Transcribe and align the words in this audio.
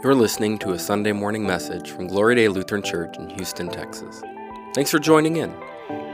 You're 0.00 0.14
listening 0.14 0.58
to 0.58 0.74
a 0.74 0.78
Sunday 0.78 1.10
morning 1.10 1.44
message 1.44 1.90
from 1.90 2.06
Gloria 2.06 2.36
Dei 2.36 2.48
Lutheran 2.48 2.82
Church 2.82 3.16
in 3.18 3.28
Houston, 3.30 3.68
Texas. 3.68 4.22
Thanks 4.72 4.92
for 4.92 5.00
joining 5.00 5.38
in. 5.38 5.52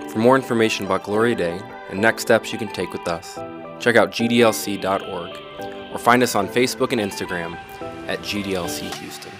For 0.08 0.18
more 0.18 0.36
information 0.36 0.86
about 0.86 1.02
Gloria 1.02 1.34
Dei 1.34 1.60
and 1.90 2.00
next 2.00 2.22
steps 2.22 2.50
you 2.50 2.58
can 2.58 2.72
take 2.72 2.94
with 2.94 3.06
us, 3.06 3.34
check 3.80 3.96
out 3.96 4.10
gdlc.org 4.10 5.92
or 5.92 5.98
find 5.98 6.22
us 6.22 6.34
on 6.34 6.48
Facebook 6.48 6.92
and 6.92 7.00
Instagram 7.00 7.56
at 8.08 8.20
GDLC 8.20 8.90
Houston. 8.94 9.32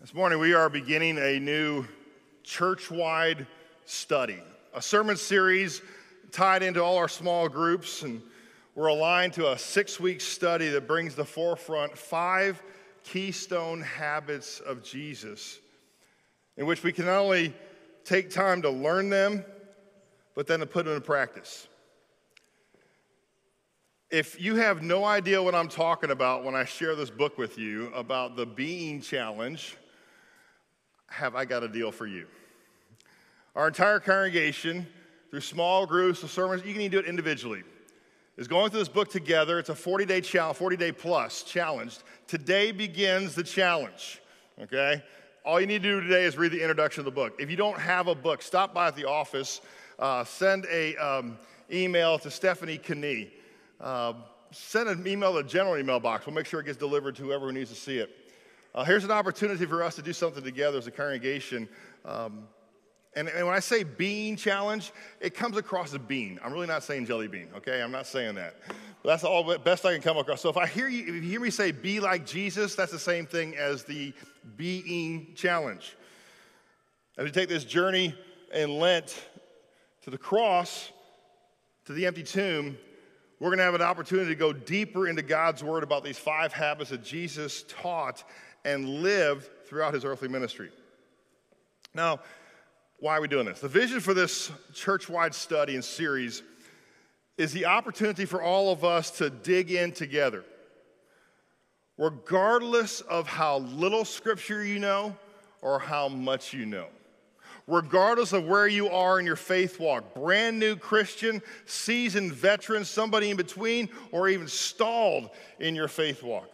This 0.00 0.12
morning, 0.12 0.40
we 0.40 0.52
are 0.52 0.68
beginning 0.68 1.16
a 1.18 1.38
new 1.38 1.86
church 2.42 2.90
wide 2.90 3.46
study, 3.84 4.42
a 4.74 4.82
sermon 4.82 5.16
series 5.16 5.80
tied 6.32 6.62
into 6.62 6.82
all 6.82 6.96
our 6.96 7.08
small 7.08 7.48
groups. 7.48 8.02
And 8.02 8.22
we're 8.74 8.88
aligned 8.88 9.32
to 9.34 9.52
a 9.52 9.58
six 9.58 9.98
week 9.98 10.20
study 10.20 10.68
that 10.68 10.86
brings 10.86 11.14
the 11.14 11.24
forefront 11.24 11.96
five 11.96 12.62
keystone 13.04 13.80
habits 13.80 14.60
of 14.60 14.82
Jesus, 14.82 15.58
in 16.56 16.66
which 16.66 16.82
we 16.82 16.92
can 16.92 17.06
not 17.06 17.18
only 17.18 17.54
take 18.04 18.30
time 18.30 18.62
to 18.62 18.70
learn 18.70 19.08
them, 19.10 19.44
but 20.34 20.46
then 20.46 20.60
to 20.60 20.66
put 20.66 20.84
them 20.84 20.94
into 20.94 21.04
practice. 21.04 21.66
If 24.10 24.40
you 24.40 24.56
have 24.56 24.82
no 24.82 25.04
idea 25.04 25.42
what 25.42 25.54
I'm 25.54 25.68
talking 25.68 26.10
about 26.10 26.44
when 26.44 26.54
I 26.54 26.64
share 26.64 26.94
this 26.94 27.10
book 27.10 27.36
with 27.36 27.58
you 27.58 27.92
about 27.92 28.36
the 28.36 28.46
being 28.46 29.02
challenge, 29.02 29.76
have 31.08 31.34
I 31.34 31.44
got 31.44 31.62
a 31.62 31.68
deal 31.68 31.92
for 31.92 32.06
you? 32.06 32.26
Our 33.54 33.68
entire 33.68 34.00
congregation, 34.00 34.86
through 35.30 35.40
small 35.40 35.86
groups 35.86 36.22
of 36.22 36.30
sermons, 36.30 36.64
you 36.64 36.72
can 36.72 36.82
even 36.82 36.92
do 36.92 36.98
it 36.98 37.06
individually, 37.06 37.62
is 38.36 38.48
going 38.48 38.70
through 38.70 38.80
this 38.80 38.88
book 38.88 39.10
together. 39.10 39.58
It's 39.58 39.68
a 39.68 39.74
40 39.74 40.04
day 40.04 40.20
challenge, 40.20 40.56
40 40.56 40.76
day 40.76 40.92
plus 40.92 41.42
challenge. 41.42 41.98
Today 42.26 42.72
begins 42.72 43.34
the 43.34 43.42
challenge, 43.42 44.20
okay? 44.62 45.02
All 45.44 45.60
you 45.60 45.66
need 45.66 45.82
to 45.82 45.88
do 45.88 46.00
today 46.00 46.24
is 46.24 46.36
read 46.36 46.52
the 46.52 46.60
introduction 46.60 47.00
of 47.00 47.04
the 47.06 47.10
book. 47.10 47.34
If 47.38 47.50
you 47.50 47.56
don't 47.56 47.78
have 47.78 48.06
a 48.06 48.14
book, 48.14 48.42
stop 48.42 48.74
by 48.74 48.88
at 48.88 48.96
the 48.96 49.06
office, 49.06 49.60
uh, 49.98 50.24
send 50.24 50.66
a 50.70 50.96
um, 50.96 51.38
email 51.72 52.18
to 52.18 52.30
Stephanie 52.30 52.78
Kinney. 52.78 53.32
Uh, 53.80 54.14
send 54.50 54.88
an 54.88 55.06
email 55.06 55.34
to 55.34 55.42
the 55.42 55.48
general 55.48 55.76
email 55.76 56.00
box. 56.00 56.26
We'll 56.26 56.34
make 56.34 56.46
sure 56.46 56.60
it 56.60 56.66
gets 56.66 56.78
delivered 56.78 57.16
to 57.16 57.22
whoever 57.22 57.52
needs 57.52 57.70
to 57.70 57.76
see 57.76 57.98
it. 57.98 58.10
Uh, 58.74 58.84
here's 58.84 59.04
an 59.04 59.10
opportunity 59.10 59.66
for 59.66 59.82
us 59.82 59.96
to 59.96 60.02
do 60.02 60.12
something 60.12 60.42
together 60.42 60.78
as 60.78 60.86
a 60.86 60.90
congregation. 60.90 61.68
Um, 62.04 62.44
and, 63.16 63.28
and, 63.28 63.46
when 63.46 63.54
I 63.54 63.60
say 63.60 63.82
bean 63.82 64.36
challenge, 64.36 64.92
it 65.20 65.34
comes 65.34 65.56
across 65.56 65.92
as 65.92 65.98
bean. 65.98 66.38
I'm 66.42 66.52
really 66.52 66.66
not 66.66 66.84
saying 66.84 67.06
jelly 67.06 67.26
bean, 67.26 67.48
okay? 67.56 67.82
I'm 67.82 67.90
not 67.90 68.06
saying 68.06 68.34
that. 68.36 68.56
That's 69.04 69.24
all 69.24 69.56
best 69.58 69.86
I 69.86 69.92
can 69.92 70.02
come 70.02 70.18
across. 70.18 70.40
So 70.40 70.50
if 70.50 70.56
I 70.56 70.66
hear 70.66 70.88
you, 70.88 71.00
if 71.02 71.22
you 71.24 71.30
hear 71.30 71.40
me 71.40 71.50
say 71.50 71.72
be 71.72 72.00
like 72.00 72.26
Jesus, 72.26 72.74
that's 72.74 72.92
the 72.92 72.98
same 72.98 73.26
thing 73.26 73.56
as 73.56 73.84
the 73.84 74.12
being 74.56 75.32
challenge. 75.34 75.96
As 77.16 77.24
we 77.24 77.30
take 77.30 77.48
this 77.48 77.64
journey 77.64 78.14
in 78.54 78.78
Lent 78.78 79.20
to 80.02 80.10
the 80.10 80.18
cross, 80.18 80.92
to 81.86 81.92
the 81.92 82.06
empty 82.06 82.22
tomb, 82.22 82.76
we're 83.40 83.48
going 83.48 83.58
to 83.58 83.64
have 83.64 83.74
an 83.74 83.82
opportunity 83.82 84.28
to 84.30 84.34
go 84.34 84.52
deeper 84.52 85.08
into 85.08 85.22
God's 85.22 85.62
word 85.62 85.82
about 85.82 86.04
these 86.04 86.18
five 86.18 86.52
habits 86.52 86.90
that 86.90 87.04
Jesus 87.04 87.64
taught 87.68 88.24
and 88.64 89.02
lived 89.02 89.48
throughout 89.66 89.94
his 89.94 90.04
earthly 90.04 90.28
ministry. 90.28 90.70
Now, 91.94 92.20
why 93.00 93.16
are 93.16 93.20
we 93.20 93.28
doing 93.28 93.46
this? 93.46 93.60
The 93.60 93.68
vision 93.68 94.00
for 94.00 94.14
this 94.14 94.50
church 94.74 95.08
wide 95.08 95.34
study 95.34 95.74
and 95.74 95.84
series 95.84 96.42
is 97.36 97.52
the 97.52 97.66
opportunity 97.66 98.24
for 98.24 98.42
all 98.42 98.72
of 98.72 98.84
us 98.84 99.10
to 99.18 99.30
dig 99.30 99.70
in 99.70 99.92
together. 99.92 100.44
Regardless 101.96 103.00
of 103.02 103.26
how 103.26 103.58
little 103.58 104.04
scripture 104.04 104.64
you 104.64 104.78
know 104.78 105.16
or 105.62 105.78
how 105.78 106.08
much 106.08 106.52
you 106.52 106.66
know 106.66 106.86
regardless 107.68 108.32
of 108.32 108.46
where 108.46 108.66
you 108.66 108.88
are 108.88 109.20
in 109.20 109.26
your 109.26 109.36
faith 109.36 109.78
walk 109.78 110.14
brand 110.14 110.58
new 110.58 110.74
Christian, 110.74 111.40
seasoned 111.66 112.32
veteran, 112.32 112.84
somebody 112.84 113.30
in 113.30 113.36
between, 113.36 113.88
or 114.10 114.28
even 114.28 114.48
stalled 114.48 115.30
in 115.60 115.74
your 115.74 115.88
faith 115.88 116.22
walk. 116.22 116.50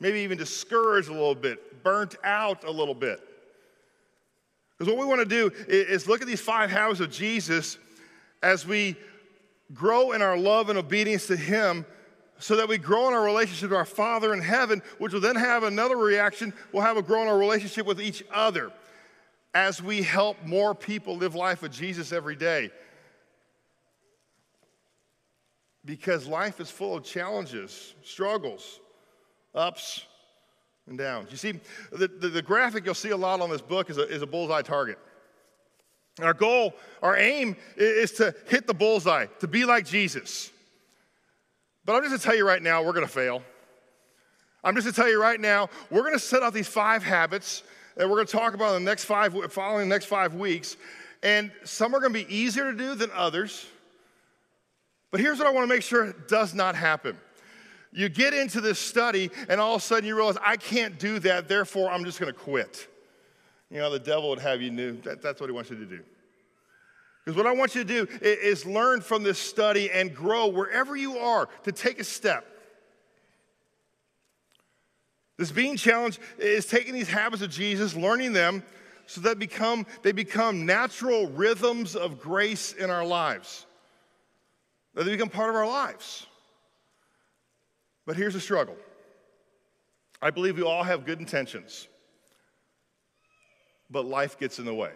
Maybe 0.00 0.20
even 0.20 0.36
discouraged 0.36 1.08
a 1.08 1.12
little 1.12 1.34
bit, 1.34 1.82
burnt 1.82 2.16
out 2.22 2.64
a 2.64 2.70
little 2.70 2.94
bit. 2.94 3.20
Because 4.76 4.92
what 4.92 5.00
we 5.00 5.06
want 5.06 5.20
to 5.20 5.26
do 5.26 5.50
is 5.68 6.06
look 6.06 6.20
at 6.20 6.26
these 6.26 6.40
five 6.40 6.70
habits 6.70 7.00
of 7.00 7.10
Jesus 7.10 7.78
as 8.42 8.66
we 8.66 8.96
grow 9.72 10.12
in 10.12 10.22
our 10.22 10.36
love 10.36 10.68
and 10.68 10.78
obedience 10.78 11.26
to 11.28 11.36
Him 11.36 11.86
so 12.38 12.56
that 12.56 12.68
we 12.68 12.76
grow 12.76 13.08
in 13.08 13.14
our 13.14 13.24
relationship 13.24 13.70
to 13.70 13.76
our 13.76 13.86
Father 13.86 14.34
in 14.34 14.42
heaven, 14.42 14.82
which 14.98 15.14
will 15.14 15.20
then 15.20 15.36
have 15.36 15.62
another 15.62 15.96
reaction. 15.96 16.52
We'll 16.72 16.82
have 16.82 16.98
a 16.98 17.02
grow 17.02 17.22
in 17.22 17.28
our 17.28 17.38
relationship 17.38 17.86
with 17.86 18.00
each 18.00 18.22
other 18.32 18.70
as 19.54 19.82
we 19.82 20.02
help 20.02 20.36
more 20.44 20.74
people 20.74 21.16
live 21.16 21.34
life 21.34 21.62
with 21.62 21.72
Jesus 21.72 22.12
every 22.12 22.36
day. 22.36 22.70
Because 25.86 26.26
life 26.26 26.60
is 26.60 26.70
full 26.70 26.96
of 26.96 27.04
challenges, 27.04 27.94
struggles, 28.02 28.80
ups 29.54 30.04
and 30.86 30.96
downs. 30.96 31.30
You 31.30 31.36
see, 31.36 31.52
the, 31.90 32.08
the, 32.08 32.28
the 32.28 32.42
graphic 32.42 32.84
you'll 32.84 32.94
see 32.94 33.10
a 33.10 33.16
lot 33.16 33.40
on 33.40 33.50
this 33.50 33.60
book 33.60 33.90
is 33.90 33.98
a, 33.98 34.08
is 34.08 34.22
a 34.22 34.26
bullseye 34.26 34.62
target. 34.62 34.98
Our 36.20 36.34
goal, 36.34 36.74
our 37.02 37.16
aim 37.16 37.56
is 37.76 38.12
to 38.12 38.34
hit 38.48 38.66
the 38.66 38.74
bullseye, 38.74 39.26
to 39.40 39.48
be 39.48 39.64
like 39.64 39.84
Jesus. 39.84 40.50
But 41.84 41.94
I'm 41.94 42.02
just 42.02 42.10
gonna 42.10 42.22
tell 42.22 42.36
you 42.36 42.46
right 42.46 42.62
now, 42.62 42.82
we're 42.82 42.92
gonna 42.92 43.06
fail. 43.06 43.42
I'm 44.64 44.74
just 44.74 44.86
gonna 44.86 44.94
tell 44.94 45.10
you 45.10 45.20
right 45.20 45.40
now, 45.40 45.68
we're 45.90 46.04
gonna 46.04 46.18
set 46.18 46.42
out 46.42 46.54
these 46.54 46.68
five 46.68 47.02
habits 47.02 47.62
that 47.96 48.08
we're 48.08 48.16
going 48.16 48.26
to 48.26 48.32
talk 48.32 48.54
about 48.54 48.76
in 48.76 48.84
the 48.84 48.90
next 48.90 49.04
five, 49.04 49.34
following 49.50 49.88
the 49.88 49.94
next 49.94 50.04
five 50.04 50.34
weeks. 50.34 50.76
And 51.22 51.50
some 51.64 51.94
are 51.94 52.00
going 52.00 52.12
to 52.12 52.24
be 52.24 52.34
easier 52.34 52.70
to 52.70 52.76
do 52.76 52.94
than 52.94 53.10
others. 53.14 53.66
But 55.10 55.20
here's 55.20 55.38
what 55.38 55.48
I 55.48 55.50
want 55.50 55.68
to 55.68 55.74
make 55.74 55.82
sure 55.82 56.12
does 56.28 56.54
not 56.54 56.76
happen. 56.76 57.18
You 57.92 58.08
get 58.08 58.34
into 58.34 58.60
this 58.60 58.78
study, 58.78 59.30
and 59.48 59.60
all 59.60 59.76
of 59.76 59.80
a 59.80 59.84
sudden 59.84 60.04
you 60.06 60.16
realize, 60.16 60.36
I 60.44 60.56
can't 60.56 60.98
do 60.98 61.18
that, 61.20 61.48
therefore 61.48 61.90
I'm 61.90 62.04
just 62.04 62.20
going 62.20 62.32
to 62.32 62.38
quit. 62.38 62.88
You 63.70 63.78
know, 63.78 63.90
the 63.90 63.98
devil 63.98 64.30
would 64.30 64.38
have 64.38 64.60
you 64.60 64.70
do 64.70 64.92
that, 65.04 65.22
that's 65.22 65.40
what 65.40 65.48
he 65.48 65.54
wants 65.54 65.70
you 65.70 65.76
to 65.76 65.86
do. 65.86 66.00
Because 67.24 67.36
what 67.36 67.46
I 67.46 67.52
want 67.52 67.74
you 67.74 67.82
to 67.82 68.06
do 68.06 68.18
is 68.20 68.64
learn 68.64 69.00
from 69.00 69.24
this 69.24 69.38
study 69.38 69.90
and 69.90 70.14
grow 70.14 70.46
wherever 70.46 70.94
you 70.94 71.18
are 71.18 71.48
to 71.64 71.72
take 71.72 71.98
a 71.98 72.04
step. 72.04 72.46
This 75.36 75.50
being 75.50 75.76
challenge 75.76 76.18
is 76.38 76.66
taking 76.66 76.94
these 76.94 77.08
habits 77.08 77.42
of 77.42 77.50
Jesus, 77.50 77.96
learning 77.96 78.32
them 78.32 78.62
so 79.06 79.20
that 79.22 79.38
become, 79.38 79.86
they 80.02 80.12
become 80.12 80.66
natural 80.66 81.26
rhythms 81.28 81.96
of 81.96 82.20
grace 82.20 82.72
in 82.72 82.90
our 82.90 83.04
lives. 83.04 83.66
That 84.94 85.04
they 85.04 85.10
become 85.10 85.28
part 85.28 85.50
of 85.50 85.56
our 85.56 85.66
lives. 85.66 86.26
But 88.06 88.16
here's 88.16 88.34
the 88.34 88.40
struggle. 88.40 88.76
I 90.22 90.30
believe 90.30 90.56
we 90.56 90.62
all 90.62 90.84
have 90.84 91.04
good 91.04 91.18
intentions, 91.18 91.88
but 93.90 94.06
life 94.06 94.38
gets 94.38 94.58
in 94.58 94.64
the 94.64 94.74
way. 94.74 94.92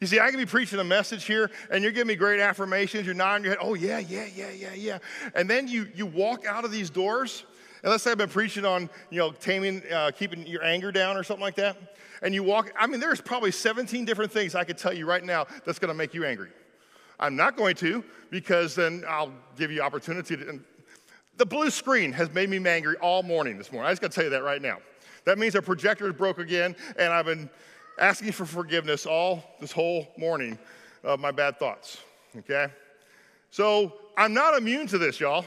You 0.00 0.06
see, 0.06 0.20
I 0.20 0.30
can 0.30 0.38
be 0.38 0.46
preaching 0.46 0.78
a 0.78 0.84
message 0.84 1.24
here, 1.24 1.50
and 1.70 1.82
you're 1.82 1.92
giving 1.92 2.08
me 2.08 2.16
great 2.16 2.40
affirmations. 2.40 3.06
You're 3.06 3.14
nodding 3.14 3.44
your 3.44 3.54
head, 3.54 3.58
oh, 3.62 3.74
yeah, 3.74 3.98
yeah, 3.98 4.26
yeah, 4.34 4.50
yeah, 4.50 4.74
yeah. 4.74 4.98
And 5.34 5.48
then 5.48 5.68
you, 5.68 5.88
you 5.94 6.06
walk 6.06 6.44
out 6.46 6.64
of 6.64 6.70
these 6.70 6.90
doors, 6.90 7.44
and 7.82 7.90
let's 7.90 8.04
say 8.04 8.10
I've 8.10 8.18
been 8.18 8.28
preaching 8.28 8.64
on, 8.64 8.90
you 9.10 9.18
know, 9.18 9.32
taming, 9.32 9.82
uh, 9.90 10.10
keeping 10.10 10.46
your 10.46 10.62
anger 10.62 10.92
down 10.92 11.16
or 11.16 11.22
something 11.22 11.42
like 11.42 11.54
that. 11.56 11.96
And 12.22 12.34
you 12.34 12.42
walk, 12.42 12.72
I 12.78 12.86
mean, 12.86 13.00
there's 13.00 13.20
probably 13.20 13.52
17 13.52 14.04
different 14.04 14.32
things 14.32 14.54
I 14.54 14.64
could 14.64 14.78
tell 14.78 14.92
you 14.92 15.06
right 15.06 15.24
now 15.24 15.46
that's 15.64 15.78
going 15.78 15.88
to 15.88 15.94
make 15.94 16.14
you 16.14 16.24
angry. 16.24 16.50
I'm 17.18 17.36
not 17.36 17.56
going 17.56 17.76
to 17.76 18.04
because 18.30 18.74
then 18.74 19.04
I'll 19.08 19.32
give 19.56 19.70
you 19.70 19.80
opportunity 19.80 20.36
to. 20.36 20.60
The 21.36 21.46
blue 21.46 21.70
screen 21.70 22.12
has 22.12 22.32
made 22.32 22.48
me 22.48 22.64
angry 22.68 22.96
all 22.96 23.22
morning 23.22 23.58
this 23.58 23.72
morning. 23.72 23.88
I 23.88 23.92
just 23.92 24.02
got 24.02 24.10
to 24.10 24.14
tell 24.14 24.24
you 24.24 24.30
that 24.30 24.42
right 24.42 24.62
now. 24.62 24.78
That 25.24 25.38
means 25.38 25.54
our 25.54 25.62
projector 25.62 26.06
is 26.06 26.14
broke 26.14 26.38
again, 26.38 26.76
and 26.98 27.12
I've 27.12 27.26
been 27.26 27.50
asking 27.98 28.32
for 28.32 28.46
forgiveness 28.46 29.06
all 29.06 29.42
this 29.60 29.72
whole 29.72 30.06
morning 30.16 30.58
of 31.02 31.20
my 31.20 31.30
bad 31.30 31.58
thoughts. 31.58 31.98
Okay? 32.38 32.68
So 33.50 33.94
I'm 34.16 34.34
not 34.34 34.56
immune 34.56 34.86
to 34.88 34.98
this, 34.98 35.20
y'all. 35.20 35.44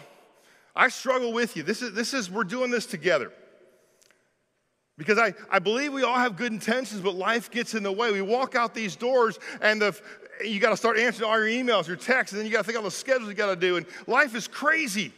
I 0.76 0.90
struggle 0.90 1.34
with 1.34 1.58
you. 1.58 1.64
This 1.64 1.82
is, 1.82 1.94
this 1.94 2.14
is 2.14 2.30
we're 2.30 2.44
doing 2.44 2.72
this 2.72 2.86
together. 2.86 3.32
Because 4.98 5.18
I, 5.18 5.34
I 5.50 5.60
believe 5.60 5.94
we 5.94 6.04
all 6.04 6.16
have 6.16 6.36
good 6.36 6.52
intentions, 6.52 7.02
but 7.02 7.16
life 7.16 7.50
gets 7.50 7.74
in 7.74 7.84
the 7.84 7.92
way. 7.92 8.12
We 8.12 8.22
walk 8.22 8.56
out 8.56 8.74
these 8.74 8.96
doors 8.96 9.40
and 9.62 9.82
the, 9.82 9.98
you 10.44 10.60
got 10.60 10.72
to 10.72 10.78
start 10.78 10.98
answering 10.98 11.30
all 11.30 11.38
your 11.38 11.48
emails, 11.48 11.88
your 11.88 11.96
texts, 11.96 12.34
and 12.34 12.40
then 12.40 12.46
you 12.46 12.52
got 12.52 12.60
to 12.60 12.64
think 12.66 12.78
on 12.78 12.84
the 12.84 12.92
schedules 12.92 13.30
you 13.30 13.36
got 13.36 13.48
to 13.48 13.56
do. 13.56 13.78
And 13.78 13.86
life 14.08 14.36
is 14.36 14.48
crazy. 14.48 15.14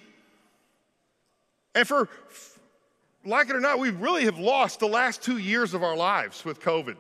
And 1.76 1.88
for, 1.88 2.10
like 3.26 3.50
it 3.50 3.56
or 3.56 3.60
not, 3.60 3.80
we 3.80 3.92
really 3.92 4.26
have 4.26 4.40
lost 4.40 4.80
the 4.80 4.88
last 4.88 5.22
two 5.22 5.38
years 5.38 5.74
of 5.74 5.84
our 5.84 5.96
lives 5.96 6.44
with 6.44 6.60
COVID. 6.60 6.98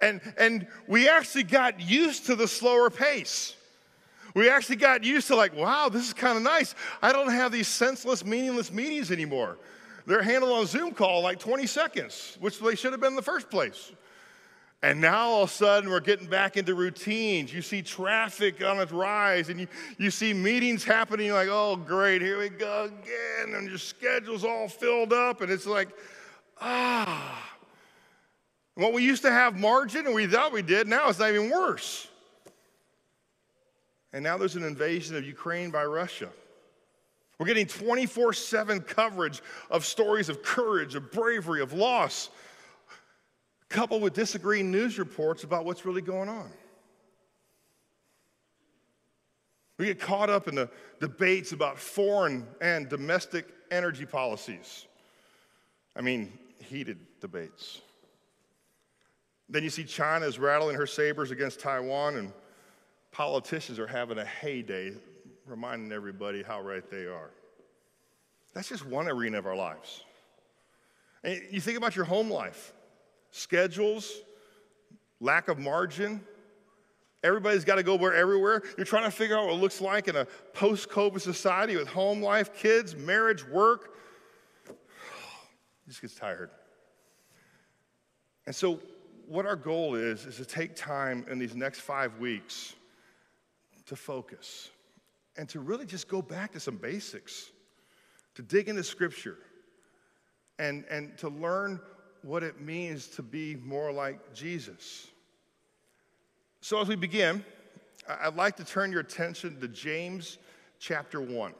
And, 0.00 0.20
and 0.36 0.66
we 0.86 1.08
actually 1.08 1.44
got 1.44 1.80
used 1.80 2.26
to 2.26 2.36
the 2.36 2.46
slower 2.46 2.90
pace. 2.90 3.56
We 4.34 4.50
actually 4.50 4.76
got 4.76 5.04
used 5.04 5.28
to, 5.28 5.36
like, 5.36 5.56
wow, 5.56 5.88
this 5.88 6.06
is 6.06 6.12
kind 6.12 6.36
of 6.36 6.42
nice. 6.42 6.74
I 7.00 7.12
don't 7.12 7.30
have 7.30 7.52
these 7.52 7.68
senseless, 7.68 8.24
meaningless 8.24 8.70
meetings 8.70 9.10
anymore. 9.10 9.56
They're 10.04 10.22
handled 10.22 10.52
on 10.52 10.66
Zoom 10.66 10.92
call 10.92 11.22
like 11.22 11.38
20 11.38 11.66
seconds, 11.66 12.36
which 12.40 12.60
they 12.60 12.74
should 12.74 12.92
have 12.92 13.00
been 13.00 13.12
in 13.12 13.16
the 13.16 13.22
first 13.22 13.48
place. 13.50 13.92
And 14.86 15.00
now 15.00 15.30
all 15.30 15.42
of 15.42 15.50
a 15.50 15.52
sudden 15.52 15.90
we're 15.90 15.98
getting 15.98 16.28
back 16.28 16.56
into 16.56 16.76
routines. 16.76 17.52
You 17.52 17.60
see 17.60 17.82
traffic 17.82 18.62
on 18.62 18.78
its 18.78 18.92
rise, 18.92 19.48
and 19.48 19.58
you, 19.58 19.66
you 19.98 20.12
see 20.12 20.32
meetings 20.32 20.84
happening 20.84 21.32
like, 21.32 21.48
oh, 21.50 21.74
great, 21.74 22.22
here 22.22 22.38
we 22.38 22.50
go 22.50 22.84
again. 22.84 23.56
And 23.56 23.68
your 23.68 23.78
schedule's 23.78 24.44
all 24.44 24.68
filled 24.68 25.12
up, 25.12 25.40
and 25.40 25.50
it's 25.50 25.66
like, 25.66 25.88
ah. 26.60 27.52
What 28.76 28.92
we 28.92 29.02
used 29.02 29.22
to 29.22 29.32
have 29.32 29.58
margin 29.58 30.06
and 30.06 30.14
we 30.14 30.28
thought 30.28 30.52
we 30.52 30.62
did, 30.62 30.86
now 30.86 31.08
it's 31.08 31.18
not 31.18 31.30
even 31.30 31.50
worse. 31.50 32.06
And 34.12 34.22
now 34.22 34.38
there's 34.38 34.54
an 34.54 34.62
invasion 34.62 35.16
of 35.16 35.26
Ukraine 35.26 35.72
by 35.72 35.84
Russia. 35.84 36.28
We're 37.40 37.46
getting 37.46 37.66
24 37.66 38.34
7 38.34 38.80
coverage 38.82 39.42
of 39.68 39.84
stories 39.84 40.28
of 40.28 40.44
courage, 40.44 40.94
of 40.94 41.10
bravery, 41.10 41.60
of 41.60 41.72
loss, 41.72 42.30
coupled 43.68 44.02
with 44.02 44.14
disagreeing 44.14 44.70
news 44.70 44.98
reports 44.98 45.44
about 45.44 45.64
what's 45.64 45.84
really 45.84 46.02
going 46.02 46.28
on. 46.28 46.50
We 49.78 49.86
get 49.86 50.00
caught 50.00 50.30
up 50.30 50.48
in 50.48 50.54
the 50.54 50.70
debates 51.00 51.52
about 51.52 51.78
foreign 51.78 52.46
and 52.60 52.88
domestic 52.88 53.46
energy 53.70 54.06
policies. 54.06 54.86
I 55.94 56.00
mean, 56.00 56.32
heated 56.60 56.98
debates. 57.20 57.80
Then 59.48 59.62
you 59.62 59.70
see 59.70 59.84
China 59.84 60.26
is 60.26 60.38
rattling 60.38 60.76
her 60.76 60.86
sabers 60.86 61.30
against 61.30 61.60
Taiwan, 61.60 62.16
and 62.16 62.32
politicians 63.12 63.78
are 63.78 63.86
having 63.86 64.18
a 64.18 64.24
heyday, 64.24 64.92
reminding 65.46 65.92
everybody 65.92 66.42
how 66.42 66.60
right 66.60 66.88
they 66.90 67.06
are. 67.06 67.30
That's 68.54 68.68
just 68.68 68.86
one 68.86 69.08
arena 69.08 69.38
of 69.38 69.46
our 69.46 69.54
lives. 69.54 70.02
And 71.22 71.40
you 71.50 71.60
think 71.60 71.76
about 71.76 71.94
your 71.94 72.06
home 72.06 72.30
life 72.30 72.72
schedules, 73.36 74.22
lack 75.20 75.48
of 75.48 75.58
margin. 75.58 76.22
Everybody's 77.22 77.64
got 77.64 77.76
to 77.76 77.82
go 77.82 77.94
where 77.96 78.14
everywhere. 78.14 78.62
You're 78.76 78.86
trying 78.86 79.04
to 79.04 79.10
figure 79.10 79.36
out 79.36 79.46
what 79.46 79.54
it 79.54 79.60
looks 79.60 79.80
like 79.80 80.08
in 80.08 80.16
a 80.16 80.26
post 80.54 80.88
COVID 80.88 81.20
society 81.20 81.76
with 81.76 81.88
home 81.88 82.22
life, 82.22 82.54
kids, 82.54 82.94
marriage, 82.96 83.46
work. 83.46 83.94
just 85.86 86.00
gets 86.00 86.14
tired. 86.14 86.50
And 88.46 88.54
so 88.54 88.80
what 89.26 89.44
our 89.44 89.56
goal 89.56 89.96
is, 89.96 90.24
is 90.24 90.36
to 90.36 90.44
take 90.44 90.76
time 90.76 91.26
in 91.30 91.38
these 91.38 91.54
next 91.54 91.80
five 91.80 92.18
weeks 92.18 92.74
to 93.86 93.96
focus 93.96 94.70
and 95.36 95.48
to 95.48 95.60
really 95.60 95.84
just 95.84 96.08
go 96.08 96.22
back 96.22 96.52
to 96.52 96.60
some 96.60 96.76
basics, 96.76 97.50
to 98.34 98.42
dig 98.42 98.68
into 98.68 98.84
scripture 98.84 99.36
and, 100.58 100.84
and 100.90 101.18
to 101.18 101.28
learn 101.28 101.80
what 102.22 102.42
it 102.42 102.60
means 102.60 103.06
to 103.08 103.22
be 103.22 103.56
more 103.56 103.92
like 103.92 104.34
Jesus. 104.34 105.08
So, 106.60 106.80
as 106.80 106.88
we 106.88 106.96
begin, 106.96 107.44
I'd 108.08 108.36
like 108.36 108.56
to 108.56 108.64
turn 108.64 108.90
your 108.90 109.00
attention 109.00 109.60
to 109.60 109.68
James 109.68 110.38
chapter 110.78 111.20
1. 111.20 111.54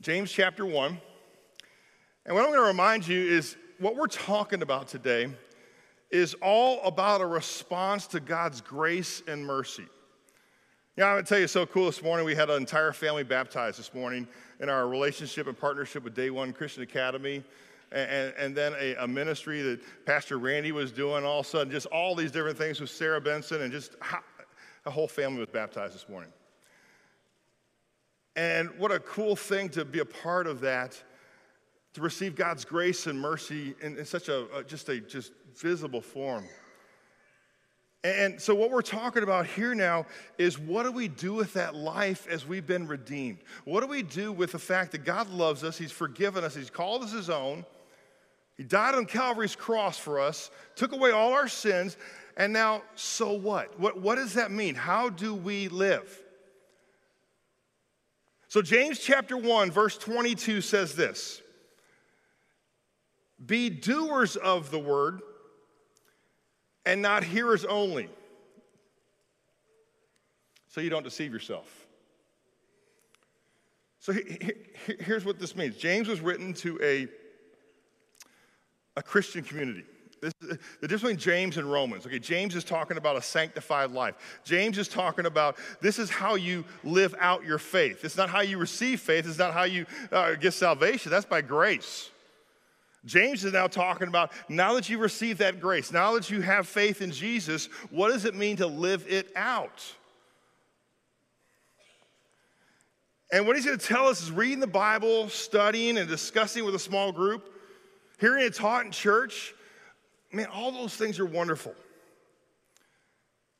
James 0.00 0.30
chapter 0.30 0.64
1. 0.64 1.00
And 2.26 2.34
what 2.34 2.44
I'm 2.44 2.50
going 2.50 2.60
to 2.60 2.66
remind 2.66 3.08
you 3.08 3.18
is 3.18 3.56
what 3.78 3.96
we're 3.96 4.06
talking 4.06 4.62
about 4.62 4.88
today 4.88 5.28
is 6.10 6.34
all 6.34 6.82
about 6.82 7.20
a 7.20 7.26
response 7.26 8.06
to 8.08 8.20
God's 8.20 8.60
grace 8.60 9.22
and 9.26 9.44
mercy. 9.44 9.86
Yeah, 10.96 11.06
I'm 11.06 11.16
gonna 11.16 11.26
tell 11.26 11.38
you, 11.38 11.46
so 11.46 11.64
cool 11.64 11.86
this 11.86 12.02
morning. 12.02 12.26
We 12.26 12.34
had 12.34 12.50
an 12.50 12.56
entire 12.56 12.92
family 12.92 13.22
baptized 13.22 13.78
this 13.78 13.94
morning 13.94 14.26
in 14.58 14.68
our 14.68 14.88
relationship 14.88 15.46
and 15.46 15.56
partnership 15.56 16.02
with 16.02 16.14
Day 16.14 16.30
One 16.30 16.52
Christian 16.52 16.82
Academy. 16.82 17.44
And, 17.90 18.34
and, 18.36 18.54
then 18.54 18.74
a, 18.78 18.96
a, 18.96 19.08
ministry 19.08 19.62
that 19.62 19.80
Pastor 20.04 20.38
Randy 20.38 20.72
was 20.72 20.92
doing, 20.92 21.24
all 21.24 21.40
of 21.40 21.46
a 21.46 21.48
sudden, 21.48 21.70
just 21.70 21.86
all 21.86 22.14
these 22.14 22.30
different 22.30 22.58
things 22.58 22.80
with 22.80 22.90
Sarah 22.90 23.20
Benson, 23.20 23.62
and 23.62 23.72
just 23.72 23.96
a 24.84 24.90
whole 24.90 25.08
family 25.08 25.40
was 25.40 25.48
baptized 25.48 25.94
this 25.94 26.06
morning. 26.06 26.30
And 28.36 28.70
what 28.78 28.92
a 28.92 29.00
cool 29.00 29.36
thing 29.36 29.70
to 29.70 29.84
be 29.84 30.00
a 30.00 30.04
part 30.04 30.46
of 30.46 30.60
that 30.60 31.02
to 31.94 32.00
receive 32.00 32.36
God's 32.36 32.64
grace 32.64 33.06
and 33.06 33.18
mercy 33.18 33.74
in, 33.80 33.96
in 33.96 34.04
such 34.04 34.28
a, 34.28 34.46
a, 34.54 34.64
just 34.64 34.88
a 34.88 35.00
just 35.00 35.32
visible 35.56 36.00
form. 36.00 36.44
And 38.04 38.40
so, 38.40 38.54
what 38.54 38.70
we're 38.70 38.82
talking 38.82 39.24
about 39.24 39.46
here 39.46 39.74
now 39.74 40.06
is 40.38 40.56
what 40.56 40.84
do 40.84 40.92
we 40.92 41.08
do 41.08 41.34
with 41.34 41.52
that 41.54 41.74
life 41.74 42.28
as 42.28 42.46
we've 42.46 42.66
been 42.66 42.86
redeemed? 42.86 43.38
What 43.64 43.80
do 43.80 43.88
we 43.88 44.02
do 44.02 44.30
with 44.30 44.52
the 44.52 44.58
fact 44.58 44.92
that 44.92 45.04
God 45.04 45.28
loves 45.28 45.64
us, 45.64 45.76
He's 45.76 45.90
forgiven 45.90 46.44
us, 46.44 46.54
He's 46.54 46.70
called 46.70 47.02
us 47.02 47.10
His 47.10 47.28
own, 47.28 47.64
He 48.58 48.64
died 48.64 48.96
on 48.96 49.06
Calvary's 49.06 49.56
cross 49.56 49.96
for 49.96 50.20
us, 50.20 50.50
took 50.74 50.92
away 50.92 51.12
all 51.12 51.32
our 51.32 51.48
sins, 51.48 51.96
and 52.36 52.52
now, 52.52 52.82
so 52.96 53.32
what? 53.32 53.78
What, 53.80 54.00
what 54.00 54.16
does 54.16 54.34
that 54.34 54.50
mean? 54.50 54.74
How 54.74 55.08
do 55.08 55.32
we 55.32 55.68
live? 55.68 56.22
So, 58.48 58.60
James 58.60 58.98
chapter 58.98 59.36
1, 59.36 59.70
verse 59.70 59.96
22 59.96 60.60
says 60.60 60.94
this 60.94 61.40
be 63.44 63.70
doers 63.70 64.34
of 64.36 64.72
the 64.72 64.78
word 64.78 65.20
and 66.84 67.00
not 67.00 67.22
hearers 67.22 67.64
only, 67.64 68.08
so 70.66 70.80
you 70.80 70.90
don't 70.90 71.04
deceive 71.04 71.32
yourself. 71.32 71.86
So 74.00 74.14
here's 75.00 75.24
what 75.24 75.38
this 75.38 75.54
means 75.54 75.76
James 75.76 76.08
was 76.08 76.20
written 76.20 76.54
to 76.54 76.78
a, 76.82 77.08
a 78.98 79.02
Christian 79.02 79.44
community. 79.44 79.84
This, 80.20 80.32
the 80.40 80.88
difference 80.88 81.02
between 81.02 81.16
James 81.18 81.56
and 81.58 81.70
Romans. 81.70 82.04
Okay, 82.04 82.18
James 82.18 82.56
is 82.56 82.64
talking 82.64 82.96
about 82.96 83.14
a 83.14 83.22
sanctified 83.22 83.92
life. 83.92 84.16
James 84.44 84.76
is 84.76 84.88
talking 84.88 85.26
about 85.26 85.56
this 85.80 86.00
is 86.00 86.10
how 86.10 86.34
you 86.34 86.64
live 86.82 87.14
out 87.20 87.44
your 87.44 87.58
faith. 87.58 88.04
It's 88.04 88.16
not 88.16 88.28
how 88.28 88.40
you 88.40 88.58
receive 88.58 88.98
faith. 89.00 89.28
It's 89.28 89.38
not 89.38 89.54
how 89.54 89.62
you 89.62 89.86
uh, 90.10 90.34
get 90.34 90.54
salvation. 90.54 91.12
That's 91.12 91.24
by 91.24 91.40
grace. 91.40 92.10
James 93.04 93.44
is 93.44 93.52
now 93.52 93.68
talking 93.68 94.08
about 94.08 94.32
now 94.48 94.74
that 94.74 94.88
you 94.88 94.98
receive 94.98 95.38
that 95.38 95.60
grace, 95.60 95.92
now 95.92 96.14
that 96.14 96.28
you 96.28 96.40
have 96.40 96.66
faith 96.66 97.00
in 97.00 97.12
Jesus, 97.12 97.66
what 97.90 98.08
does 98.08 98.24
it 98.24 98.34
mean 98.34 98.56
to 98.56 98.66
live 98.66 99.06
it 99.08 99.30
out? 99.36 99.84
And 103.32 103.46
what 103.46 103.54
he's 103.54 103.64
going 103.64 103.78
to 103.78 103.86
tell 103.86 104.08
us 104.08 104.20
is 104.20 104.32
reading 104.32 104.58
the 104.58 104.66
Bible, 104.66 105.28
studying, 105.28 105.96
and 105.96 106.08
discussing 106.08 106.64
with 106.64 106.74
a 106.74 106.78
small 106.78 107.12
group, 107.12 107.54
hearing 108.18 108.44
it 108.44 108.54
taught 108.54 108.84
in 108.84 108.92
church. 108.92 109.54
Man, 110.32 110.46
all 110.46 110.70
those 110.72 110.94
things 110.94 111.18
are 111.18 111.26
wonderful. 111.26 111.74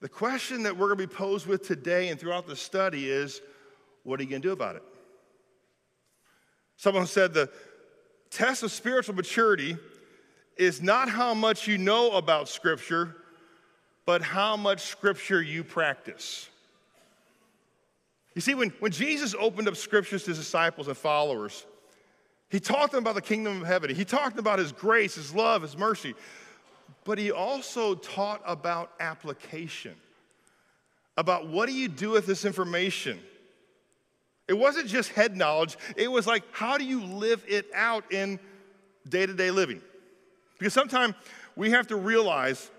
The 0.00 0.08
question 0.08 0.62
that 0.64 0.76
we're 0.76 0.94
going 0.94 0.98
to 0.98 1.06
be 1.08 1.14
posed 1.14 1.46
with 1.46 1.66
today 1.66 2.08
and 2.08 2.20
throughout 2.20 2.46
the 2.46 2.56
study 2.56 3.08
is 3.10 3.40
what 4.04 4.20
are 4.20 4.22
you 4.22 4.28
going 4.28 4.42
to 4.42 4.48
do 4.48 4.52
about 4.52 4.76
it? 4.76 4.82
Someone 6.76 7.06
said 7.06 7.34
the, 7.34 7.50
test 8.30 8.62
of 8.62 8.70
spiritual 8.70 9.14
maturity 9.14 9.76
is 10.56 10.82
not 10.82 11.08
how 11.08 11.34
much 11.34 11.66
you 11.66 11.78
know 11.78 12.12
about 12.12 12.48
Scripture, 12.48 13.16
but 14.06 14.22
how 14.22 14.56
much 14.56 14.80
Scripture 14.80 15.40
you 15.40 15.62
practice. 15.62 16.48
You 18.34 18.40
see, 18.40 18.54
when, 18.54 18.70
when 18.80 18.92
Jesus 18.92 19.34
opened 19.38 19.68
up 19.68 19.76
Scriptures 19.76 20.24
to 20.24 20.30
his 20.30 20.38
disciples 20.38 20.88
and 20.88 20.96
followers, 20.96 21.66
he 22.50 22.60
talked 22.60 22.94
about 22.94 23.14
the 23.14 23.22
kingdom 23.22 23.60
of 23.60 23.66
heaven. 23.66 23.94
He 23.94 24.04
talked 24.04 24.38
about 24.38 24.58
his 24.58 24.72
grace, 24.72 25.16
his 25.16 25.34
love, 25.34 25.62
his 25.62 25.76
mercy. 25.76 26.14
But 27.04 27.18
he 27.18 27.30
also 27.30 27.94
taught 27.94 28.42
about 28.46 28.92
application, 29.00 29.94
about 31.16 31.48
what 31.48 31.68
do 31.68 31.74
you 31.74 31.88
do 31.88 32.10
with 32.10 32.26
this 32.26 32.44
information? 32.44 33.20
It 34.46 34.54
wasn't 34.54 34.88
just 34.88 35.10
head 35.10 35.36
knowledge, 35.36 35.76
it 35.96 36.10
was 36.10 36.26
like, 36.26 36.42
how 36.52 36.78
do 36.78 36.84
you 36.84 37.04
live 37.04 37.44
it 37.46 37.66
out 37.74 38.10
in 38.12 38.38
day 39.08 39.26
to 39.26 39.34
day 39.34 39.50
living? 39.50 39.82
Because 40.58 40.72
sometimes 40.72 41.14
we 41.54 41.70
have 41.70 41.86
to 41.88 41.96
realize 41.96 42.70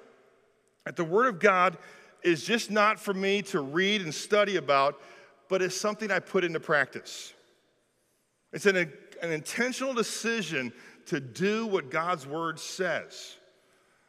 that 0.86 0.96
the 0.96 1.04
Word 1.04 1.28
of 1.28 1.40
God 1.40 1.78
is 2.24 2.44
just 2.44 2.72
not 2.72 3.00
for 3.00 3.14
me 3.14 3.42
to 3.44 3.62
read 3.62 4.02
and 4.02 4.14
study 4.14 4.56
about, 4.56 5.00
but 5.48 5.62
it's 5.62 5.80
something 5.80 6.12
I 6.12 6.20
put 6.20 6.44
into 6.44 6.60
practice. 6.60 7.34
It's 8.52 8.66
an, 8.66 8.92
an 9.22 9.32
intentional 9.32 9.94
decision 9.94 10.74
to 11.08 11.20
do 11.20 11.66
what 11.66 11.90
God's 11.90 12.26
Word 12.28 12.60
says, 12.60 13.36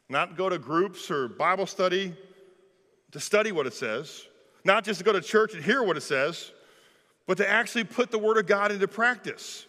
not 0.08 0.36
go 0.36 0.48
to 0.48 0.58
groups 0.58 1.10
or 1.10 1.28
Bible 1.28 1.66
study 1.66 2.14
to 3.12 3.20
study 3.20 3.52
what 3.52 3.66
it 3.66 3.74
says, 3.74 4.26
not 4.64 4.84
just 4.84 4.98
to 4.98 5.04
go 5.04 5.12
to 5.12 5.20
church 5.20 5.54
and 5.54 5.64
hear 5.64 5.82
what 5.82 5.96
it 5.96 6.02
says 6.02 6.52
but 7.30 7.38
to 7.38 7.48
actually 7.48 7.84
put 7.84 8.10
the 8.10 8.18
Word 8.18 8.38
of 8.38 8.46
God 8.48 8.72
into 8.72 8.88
practice. 8.88 9.64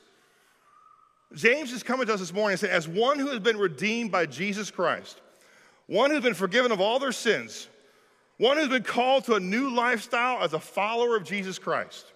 James 1.36 1.71
is 1.71 1.83
coming 1.83 2.07
to 2.07 2.13
us 2.15 2.19
this 2.19 2.33
morning 2.33 2.53
and 2.53 2.60
saying, 2.60 2.74
as 2.74 2.88
one 2.88 3.19
who 3.19 3.27
has 3.27 3.38
been 3.38 3.57
redeemed 3.57 4.12
by 4.12 4.25
Jesus 4.25 4.71
Christ, 4.71 5.21
one 5.86 6.10
who's 6.10 6.24
been 6.24 6.33
forgiven 6.33 6.71
of 6.71 6.81
all 6.81 6.98
their 6.98 7.12
sins, 7.12 7.67
one 8.38 8.57
who's 8.57 8.67
been 8.67 8.81
called 8.81 9.25
to 9.25 9.36
a 9.36 9.39
new 9.39 9.69
lifestyle 9.69 10.41
as 10.43 10.53
a 10.53 10.60
follower 10.60 11.15
of 11.15 11.24
Jesus 11.24 11.60
Christ. 11.60 12.11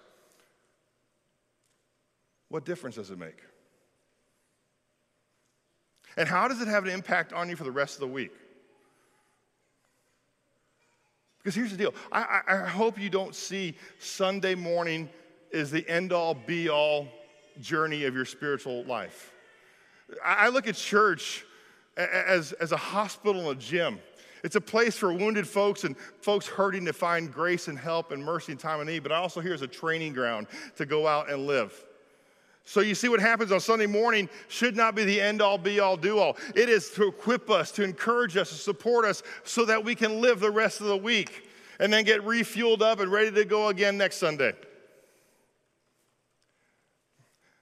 What 2.48 2.64
difference 2.64 2.96
does 2.96 3.10
it 3.10 3.18
make? 3.18 3.38
And 6.16 6.28
how 6.28 6.48
does 6.48 6.60
it 6.60 6.68
have 6.68 6.84
an 6.84 6.90
impact 6.90 7.32
on 7.32 7.48
you 7.48 7.56
for 7.56 7.64
the 7.64 7.70
rest 7.70 7.94
of 7.94 8.00
the 8.00 8.06
week? 8.06 8.32
Because 11.38 11.54
here's 11.54 11.70
the 11.70 11.76
deal 11.76 11.94
I, 12.10 12.40
I, 12.48 12.62
I 12.64 12.68
hope 12.68 12.98
you 12.98 13.10
don't 13.10 13.34
see 13.34 13.76
Sunday 13.98 14.54
morning 14.54 15.08
as 15.52 15.70
the 15.70 15.88
end 15.88 16.12
all 16.12 16.34
be 16.34 16.68
all 16.68 17.08
journey 17.60 18.04
of 18.04 18.14
your 18.14 18.24
spiritual 18.24 18.84
life. 18.84 19.32
I, 20.24 20.46
I 20.46 20.48
look 20.48 20.66
at 20.66 20.74
church 20.74 21.44
as, 21.96 22.52
as 22.52 22.72
a 22.72 22.76
hospital 22.76 23.50
and 23.50 23.58
a 23.58 23.62
gym. 23.62 23.98
It's 24.42 24.56
a 24.56 24.60
place 24.60 24.96
for 24.96 25.12
wounded 25.12 25.46
folks 25.46 25.84
and 25.84 25.96
folks 26.20 26.46
hurting 26.46 26.84
to 26.86 26.92
find 26.92 27.32
grace 27.32 27.68
and 27.68 27.78
help 27.78 28.12
and 28.12 28.24
mercy 28.24 28.52
in 28.52 28.58
time 28.58 28.80
of 28.80 28.86
need, 28.86 29.02
but 29.02 29.12
I 29.12 29.16
also 29.16 29.40
here 29.40 29.54
as 29.54 29.62
a 29.62 29.66
training 29.66 30.12
ground 30.12 30.46
to 30.76 30.86
go 30.86 31.06
out 31.06 31.30
and 31.30 31.46
live. 31.46 31.72
So 32.68 32.80
you 32.80 32.96
see 32.96 33.08
what 33.08 33.20
happens 33.20 33.52
on 33.52 33.60
Sunday 33.60 33.86
morning 33.86 34.28
should 34.48 34.76
not 34.76 34.96
be 34.96 35.04
the 35.04 35.20
end 35.20 35.40
all 35.40 35.56
be 35.56 35.78
all 35.78 35.96
do 35.96 36.18
all. 36.18 36.36
It 36.56 36.68
is 36.68 36.90
to 36.90 37.06
equip 37.06 37.48
us, 37.48 37.70
to 37.72 37.84
encourage 37.84 38.36
us, 38.36 38.48
to 38.48 38.56
support 38.56 39.04
us 39.04 39.22
so 39.44 39.64
that 39.66 39.84
we 39.84 39.94
can 39.94 40.20
live 40.20 40.40
the 40.40 40.50
rest 40.50 40.80
of 40.80 40.88
the 40.88 40.96
week 40.96 41.48
and 41.78 41.92
then 41.92 42.04
get 42.04 42.22
refueled 42.22 42.82
up 42.82 42.98
and 42.98 43.10
ready 43.10 43.30
to 43.30 43.44
go 43.44 43.68
again 43.68 43.96
next 43.96 44.16
Sunday. 44.16 44.52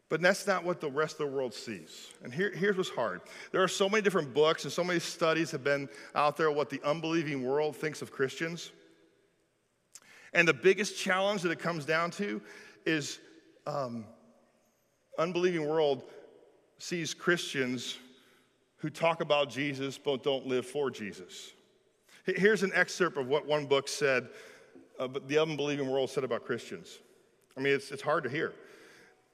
But 0.09 0.23
that's 0.23 0.47
not 0.47 0.65
what 0.65 0.81
the 0.81 0.91
rest 0.91 1.21
of 1.21 1.29
the 1.31 1.37
world 1.37 1.53
sees. 1.53 2.09
And 2.23 2.33
here, 2.33 2.51
here's 2.51 2.79
what's 2.79 2.89
hard. 2.89 3.21
There 3.53 3.63
are 3.63 3.69
so 3.69 3.91
many 3.91 4.01
different 4.01 4.33
books 4.33 4.65
and 4.65 4.73
so 4.73 4.83
many 4.83 5.01
studies 5.01 5.51
have 5.51 5.63
been 5.63 5.87
out 6.15 6.39
there 6.39 6.51
what 6.51 6.71
the 6.71 6.81
unbelieving 6.83 7.45
world 7.45 7.77
thinks 7.77 8.01
of 8.01 8.11
Christians. 8.11 8.73
And 10.33 10.49
the 10.49 10.55
biggest 10.55 10.99
challenge 10.99 11.43
that 11.43 11.51
it 11.51 11.59
comes 11.59 11.85
down 11.85 12.11
to 12.13 12.41
is 12.87 13.19
um, 13.67 14.07
unbelieving 15.19 15.69
world 15.69 16.05
sees 16.79 17.15
Christians 17.15 17.99
who 18.79 18.91
talk 18.91 19.21
about 19.21 19.49
Jesus 19.49 19.97
but 19.97 20.23
don't 20.23 20.47
live 20.47 20.67
for 20.67 20.91
Jesus. 20.91 21.53
Here's 22.25 22.63
an 22.63 22.73
excerpt 22.75 23.17
of 23.17 23.29
what 23.29 23.47
one 23.47 23.67
book 23.67 23.89
said, 23.89 24.29
uh, 24.99 25.09
the 25.27 25.39
unbelieving 25.39 25.91
world 25.91 26.11
said 26.11 26.25
about 26.25 26.45
Christians. 26.45 26.99
I 27.57 27.61
mean, 27.61 27.75
it's, 27.75 27.91
it's 27.91 28.03
hard 28.03 28.25
to 28.25 28.31
hear. 28.31 28.53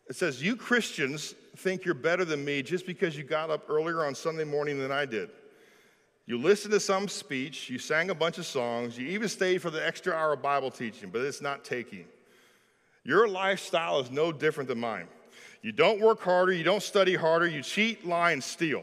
It 0.08 0.16
says, 0.16 0.42
You 0.42 0.56
Christians 0.56 1.34
think 1.56 1.84
you're 1.84 1.94
better 1.94 2.24
than 2.24 2.44
me 2.44 2.62
just 2.62 2.86
because 2.86 3.16
you 3.16 3.22
got 3.22 3.50
up 3.50 3.68
earlier 3.68 4.04
on 4.04 4.14
Sunday 4.14 4.44
morning 4.44 4.78
than 4.78 4.90
I 4.90 5.04
did. 5.04 5.30
You 6.26 6.38
listened 6.38 6.72
to 6.74 6.80
some 6.80 7.08
speech, 7.08 7.70
you 7.70 7.78
sang 7.78 8.10
a 8.10 8.14
bunch 8.14 8.38
of 8.38 8.46
songs, 8.46 8.96
you 8.98 9.08
even 9.08 9.28
stayed 9.28 9.62
for 9.62 9.70
the 9.70 9.84
extra 9.84 10.12
hour 10.12 10.32
of 10.32 10.42
Bible 10.42 10.70
teaching, 10.70 11.10
but 11.10 11.22
it's 11.22 11.40
not 11.40 11.64
taking. 11.64 12.04
Your 13.04 13.26
lifestyle 13.26 13.98
is 14.00 14.10
no 14.10 14.30
different 14.30 14.68
than 14.68 14.78
mine. 14.78 15.08
You 15.62 15.72
don't 15.72 16.00
work 16.00 16.20
harder, 16.20 16.52
you 16.52 16.64
don't 16.64 16.82
study 16.82 17.14
harder, 17.14 17.46
you 17.46 17.62
cheat, 17.62 18.06
lie, 18.06 18.32
and 18.32 18.42
steal. 18.42 18.82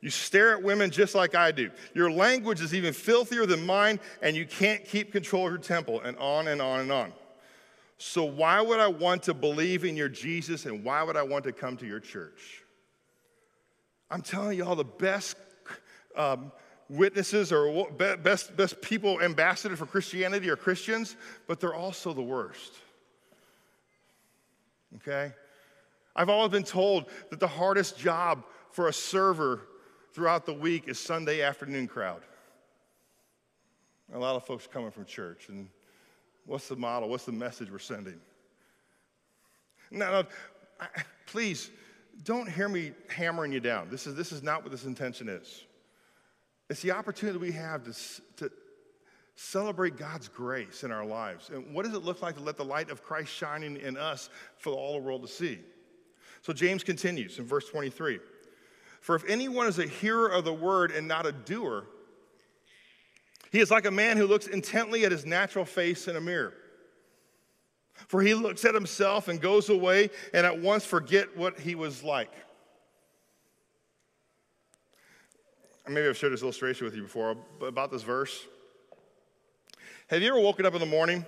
You 0.00 0.10
stare 0.10 0.52
at 0.52 0.62
women 0.62 0.90
just 0.90 1.14
like 1.14 1.34
I 1.34 1.52
do. 1.52 1.70
Your 1.94 2.10
language 2.10 2.60
is 2.60 2.74
even 2.74 2.92
filthier 2.92 3.46
than 3.46 3.64
mine, 3.64 4.00
and 4.22 4.34
you 4.34 4.46
can't 4.46 4.84
keep 4.84 5.12
control 5.12 5.46
of 5.46 5.52
your 5.52 5.60
temple, 5.60 6.00
and 6.00 6.16
on 6.16 6.48
and 6.48 6.60
on 6.60 6.80
and 6.80 6.90
on. 6.90 7.12
So, 7.98 8.24
why 8.24 8.62
would 8.62 8.80
I 8.80 8.88
want 8.88 9.24
to 9.24 9.34
believe 9.34 9.84
in 9.84 9.96
your 9.96 10.08
Jesus, 10.08 10.64
and 10.64 10.82
why 10.82 11.02
would 11.02 11.16
I 11.16 11.22
want 11.22 11.44
to 11.44 11.52
come 11.52 11.76
to 11.76 11.86
your 11.86 12.00
church? 12.00 12.62
I'm 14.10 14.22
telling 14.22 14.56
you 14.56 14.64
all 14.64 14.74
the 14.74 14.84
best 14.84 15.36
um, 16.16 16.50
witnesses 16.88 17.52
or 17.52 17.90
best, 17.90 18.56
best 18.56 18.80
people, 18.80 19.20
ambassadors 19.20 19.78
for 19.78 19.86
Christianity 19.86 20.48
are 20.50 20.56
Christians, 20.56 21.16
but 21.46 21.60
they're 21.60 21.74
also 21.74 22.12
the 22.12 22.22
worst. 22.22 22.72
Okay? 24.96 25.32
I've 26.14 26.28
always 26.28 26.50
been 26.50 26.64
told 26.64 27.06
that 27.30 27.40
the 27.40 27.48
hardest 27.48 27.98
job 27.98 28.44
for 28.72 28.88
a 28.88 28.92
server 28.92 29.62
throughout 30.12 30.46
the 30.46 30.52
week 30.52 30.88
is 30.88 30.98
Sunday 30.98 31.42
afternoon 31.42 31.86
crowd. 31.86 32.22
A 34.12 34.18
lot 34.18 34.34
of 34.34 34.44
folks 34.44 34.66
coming 34.66 34.90
from 34.90 35.04
church, 35.04 35.48
and 35.48 35.68
what's 36.46 36.66
the 36.68 36.76
model? 36.76 37.08
What's 37.08 37.24
the 37.24 37.32
message 37.32 37.70
we're 37.70 37.78
sending? 37.78 38.20
Now, 39.92 40.10
no, 40.10 40.88
please 41.26 41.70
don't 42.24 42.50
hear 42.50 42.68
me 42.68 42.92
hammering 43.08 43.52
you 43.52 43.60
down. 43.60 43.88
This 43.88 44.06
is, 44.06 44.14
this 44.14 44.32
is 44.32 44.42
not 44.42 44.62
what 44.62 44.72
this 44.72 44.84
intention 44.84 45.28
is. 45.28 45.64
It's 46.68 46.82
the 46.82 46.90
opportunity 46.92 47.38
we 47.38 47.52
have 47.52 47.84
to, 47.84 47.92
to 48.36 48.52
celebrate 49.36 49.96
God's 49.96 50.28
grace 50.28 50.84
in 50.84 50.90
our 50.90 51.04
lives. 51.04 51.50
And 51.50 51.74
what 51.74 51.84
does 51.84 51.94
it 51.94 52.02
look 52.02 52.20
like 52.20 52.36
to 52.36 52.42
let 52.42 52.56
the 52.56 52.64
light 52.64 52.90
of 52.90 53.02
Christ 53.02 53.32
shining 53.32 53.76
in 53.76 53.96
us 53.96 54.28
for 54.58 54.72
all 54.72 54.94
the 54.94 54.98
world 54.98 55.22
to 55.22 55.28
see? 55.28 55.60
So 56.42 56.52
James 56.52 56.82
continues 56.82 57.38
in 57.38 57.46
verse 57.46 57.68
23 57.68 58.18
For 59.00 59.14
if 59.14 59.28
anyone 59.28 59.66
is 59.66 59.78
a 59.78 59.86
hearer 59.86 60.28
of 60.28 60.44
the 60.44 60.52
word 60.52 60.90
and 60.90 61.06
not 61.06 61.26
a 61.26 61.32
doer, 61.32 61.86
he 63.50 63.58
is 63.58 63.70
like 63.70 63.86
a 63.86 63.90
man 63.90 64.16
who 64.16 64.26
looks 64.26 64.46
intently 64.46 65.04
at 65.04 65.12
his 65.12 65.26
natural 65.26 65.64
face 65.64 66.08
in 66.08 66.16
a 66.16 66.20
mirror. 66.20 66.54
For 68.06 68.22
he 68.22 68.34
looks 68.34 68.64
at 68.64 68.74
himself 68.74 69.28
and 69.28 69.40
goes 69.40 69.68
away 69.68 70.10
and 70.32 70.46
at 70.46 70.58
once 70.58 70.84
forget 70.84 71.36
what 71.36 71.58
he 71.58 71.74
was 71.74 72.02
like. 72.02 72.32
Maybe 75.88 76.06
I've 76.06 76.16
shared 76.16 76.32
this 76.32 76.42
illustration 76.42 76.84
with 76.84 76.94
you 76.94 77.02
before 77.02 77.36
about 77.60 77.90
this 77.90 78.02
verse. 78.02 78.46
Have 80.06 80.22
you 80.22 80.28
ever 80.28 80.38
woken 80.38 80.64
up 80.64 80.74
in 80.74 80.80
the 80.80 80.86
morning? 80.86 81.26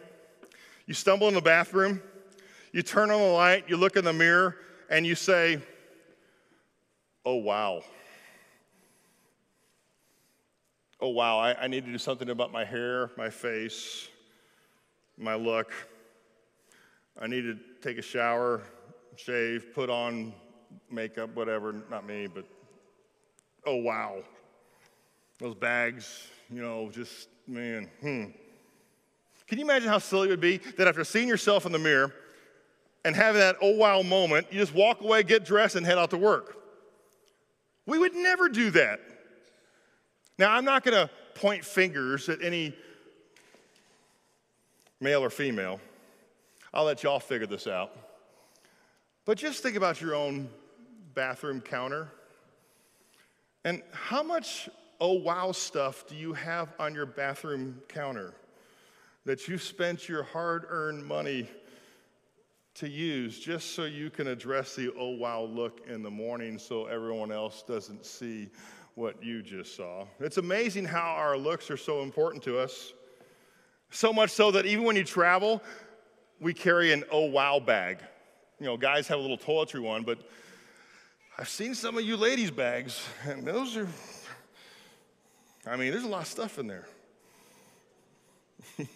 You 0.87 0.95
stumble 0.95 1.27
in 1.27 1.35
the 1.35 1.41
bathroom, 1.41 2.01
you 2.73 2.83
turn 2.83 3.11
on 3.11 3.21
the 3.21 3.27
light, 3.27 3.65
you 3.69 3.77
look 3.77 3.97
in 3.97 4.05
the 4.05 4.13
mirror, 4.13 4.57
and 4.93 5.07
you 5.07 5.15
say, 5.15 5.59
Oh, 7.25 7.37
wow. 7.37 7.83
Oh, 11.01 11.09
wow, 11.09 11.39
I, 11.39 11.65
I 11.65 11.67
need 11.67 11.85
to 11.87 11.91
do 11.91 11.99
something 11.99 12.31
about 12.31 12.53
my 12.53 12.65
hair, 12.65 13.11
my 13.17 13.31
face, 13.31 14.09
my 15.17 15.35
look. 15.35 15.73
I 17.21 17.27
need 17.27 17.43
to 17.43 17.59
take 17.81 17.99
a 17.99 18.03
shower, 18.03 18.63
shave, 19.17 19.73
put 19.75 19.89
on 19.89 20.33
makeup, 20.91 21.35
whatever, 21.35 21.75
not 21.91 22.07
me, 22.07 22.27
but 22.27 22.45
oh, 23.67 23.77
wow. 23.77 24.23
Those 25.39 25.55
bags, 25.55 26.29
you 26.51 26.61
know, 26.61 26.91
just, 26.91 27.29
man, 27.47 27.89
hmm. 28.01 28.25
Can 29.47 29.59
you 29.59 29.65
imagine 29.65 29.89
how 29.89 29.99
silly 29.99 30.29
it 30.29 30.31
would 30.31 30.41
be 30.41 30.59
that 30.77 30.87
after 30.87 31.05
seeing 31.05 31.29
yourself 31.29 31.67
in 31.67 31.73
the 31.73 31.79
mirror, 31.79 32.13
and 33.05 33.17
having 33.17 33.41
that 33.41 33.57
oh 33.61 33.77
wow 33.77 34.03
moment, 34.03 34.47
you 34.51 34.59
just 34.59 34.75
walk 34.75 35.01
away, 35.01 35.23
get 35.23 35.45
dressed, 35.45 35.77
and 35.77 35.85
head 35.85 35.99
out 35.99 36.11
to 36.11 36.19
work. 36.19 36.57
We 37.87 37.99
would 37.99 38.15
never 38.15 38.49
do 38.49 38.71
that. 38.71 39.01
Now, 40.39 40.53
I'm 40.53 40.65
not 40.65 40.85
going 40.85 40.97
to 40.97 41.11
point 41.35 41.65
fingers 41.65 42.29
at 42.29 42.43
any 42.43 42.75
male 45.01 45.23
or 45.23 45.31
female. 45.31 45.81
I'll 46.73 46.85
let 46.85 47.03
y'all 47.03 47.21
figure 47.21 47.47
this 47.47 47.67
out. 47.67 47.95
But 49.25 49.39
just 49.39 49.63
think 49.63 49.77
about 49.77 50.01
your 50.01 50.15
own 50.15 50.49
bathroom 51.15 51.61
counter. 51.61 52.09
And 53.65 53.83
how 53.93 54.23
much 54.23 54.69
oh 55.01 55.15
wow 55.15 55.53
stuff 55.53 56.07
do 56.09 56.17
you 56.17 56.33
have 56.33 56.73
on 56.79 56.95
your 56.95 57.07
bathroom 57.07 57.81
counter 57.89 58.35
that 59.25 59.47
you 59.47 59.59
spent 59.59 60.09
your 60.09 60.23
hard 60.23 60.65
earned 60.69 61.05
money 61.05 61.49
to 62.75 62.89
use 62.89 63.39
just 63.39 63.75
so 63.75 63.85
you 63.85 64.11
can 64.11 64.27
address 64.27 64.75
the 64.75 64.93
oh 64.99 65.11
wow 65.11 65.43
look 65.43 65.83
in 65.89 66.03
the 66.03 66.11
morning 66.11 66.59
so 66.59 66.87
everyone 66.87 67.31
else 67.31 67.63
doesn't 67.67 68.07
see 68.07 68.49
what 68.95 69.23
you 69.23 69.43
just 69.43 69.77
saw. 69.77 70.07
It's 70.21 70.37
amazing 70.37 70.85
how 70.85 71.13
our 71.13 71.37
looks 71.37 71.71
are 71.71 71.77
so 71.77 72.03
important 72.03 72.43
to 72.45 72.59
us. 72.59 72.93
So 73.91 74.13
much 74.13 74.31
so 74.31 74.51
that 74.53 74.67
even 74.67 74.85
when 74.85 74.97
you 74.97 75.05
travel, 75.05 75.63
we 76.41 76.55
carry 76.55 76.93
an 76.93 77.05
oh 77.11 77.27
wow 77.27 77.61
bag. 77.61 77.99
You 78.59 78.67
know, 78.67 78.77
guys 78.77 79.09
have 79.09 79.19
a 79.19 79.23
little 79.23 79.39
toiletry 79.39 79.81
one, 79.81 80.03
but 80.03 80.19
I've 81.39 81.49
seen 81.49 81.75
some 81.75 81.97
of 81.97 82.05
you 82.05 82.17
ladies' 82.17 82.51
bags, 82.51 83.03
and 83.25 83.47
those 83.47 83.77
are, 83.77 83.89
I 85.67 85.77
mean, 85.77 85.91
there's 85.91 86.05
a 86.05 86.09
lot 86.09 86.23
of 86.23 86.29
stuff 86.29 86.59
in 86.59 86.67
there. 86.67 86.87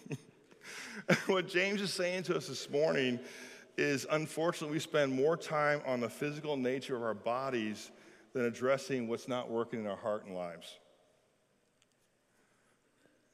what 1.27 1.47
James 1.47 1.81
is 1.81 1.93
saying 1.93 2.23
to 2.23 2.37
us 2.37 2.47
this 2.47 2.69
morning 2.69 3.19
is 3.77 4.05
unfortunately 4.09 4.75
we 4.75 4.79
spend 4.79 5.13
more 5.13 5.37
time 5.37 5.81
on 5.85 5.99
the 5.99 6.09
physical 6.09 6.57
nature 6.57 6.95
of 6.95 7.03
our 7.03 7.13
bodies 7.13 7.91
than 8.33 8.45
addressing 8.45 9.07
what's 9.07 9.27
not 9.27 9.49
working 9.49 9.81
in 9.81 9.87
our 9.87 9.97
heart 9.97 10.25
and 10.25 10.35
lives. 10.35 10.77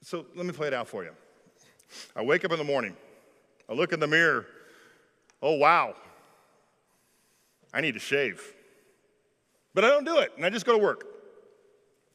So 0.01 0.25
let 0.35 0.45
me 0.45 0.51
play 0.51 0.67
it 0.67 0.73
out 0.73 0.87
for 0.87 1.03
you. 1.03 1.11
I 2.15 2.23
wake 2.23 2.43
up 2.43 2.51
in 2.51 2.57
the 2.57 2.63
morning, 2.63 2.95
I 3.69 3.73
look 3.73 3.93
in 3.93 3.99
the 3.99 4.07
mirror, 4.07 4.45
oh 5.41 5.55
wow, 5.55 5.95
I 7.73 7.81
need 7.81 7.93
to 7.93 7.99
shave. 7.99 8.53
But 9.73 9.83
I 9.83 9.89
don't 9.89 10.05
do 10.05 10.19
it, 10.19 10.31
and 10.35 10.45
I 10.45 10.49
just 10.49 10.65
go 10.65 10.73
to 10.73 10.77
work. 10.77 11.07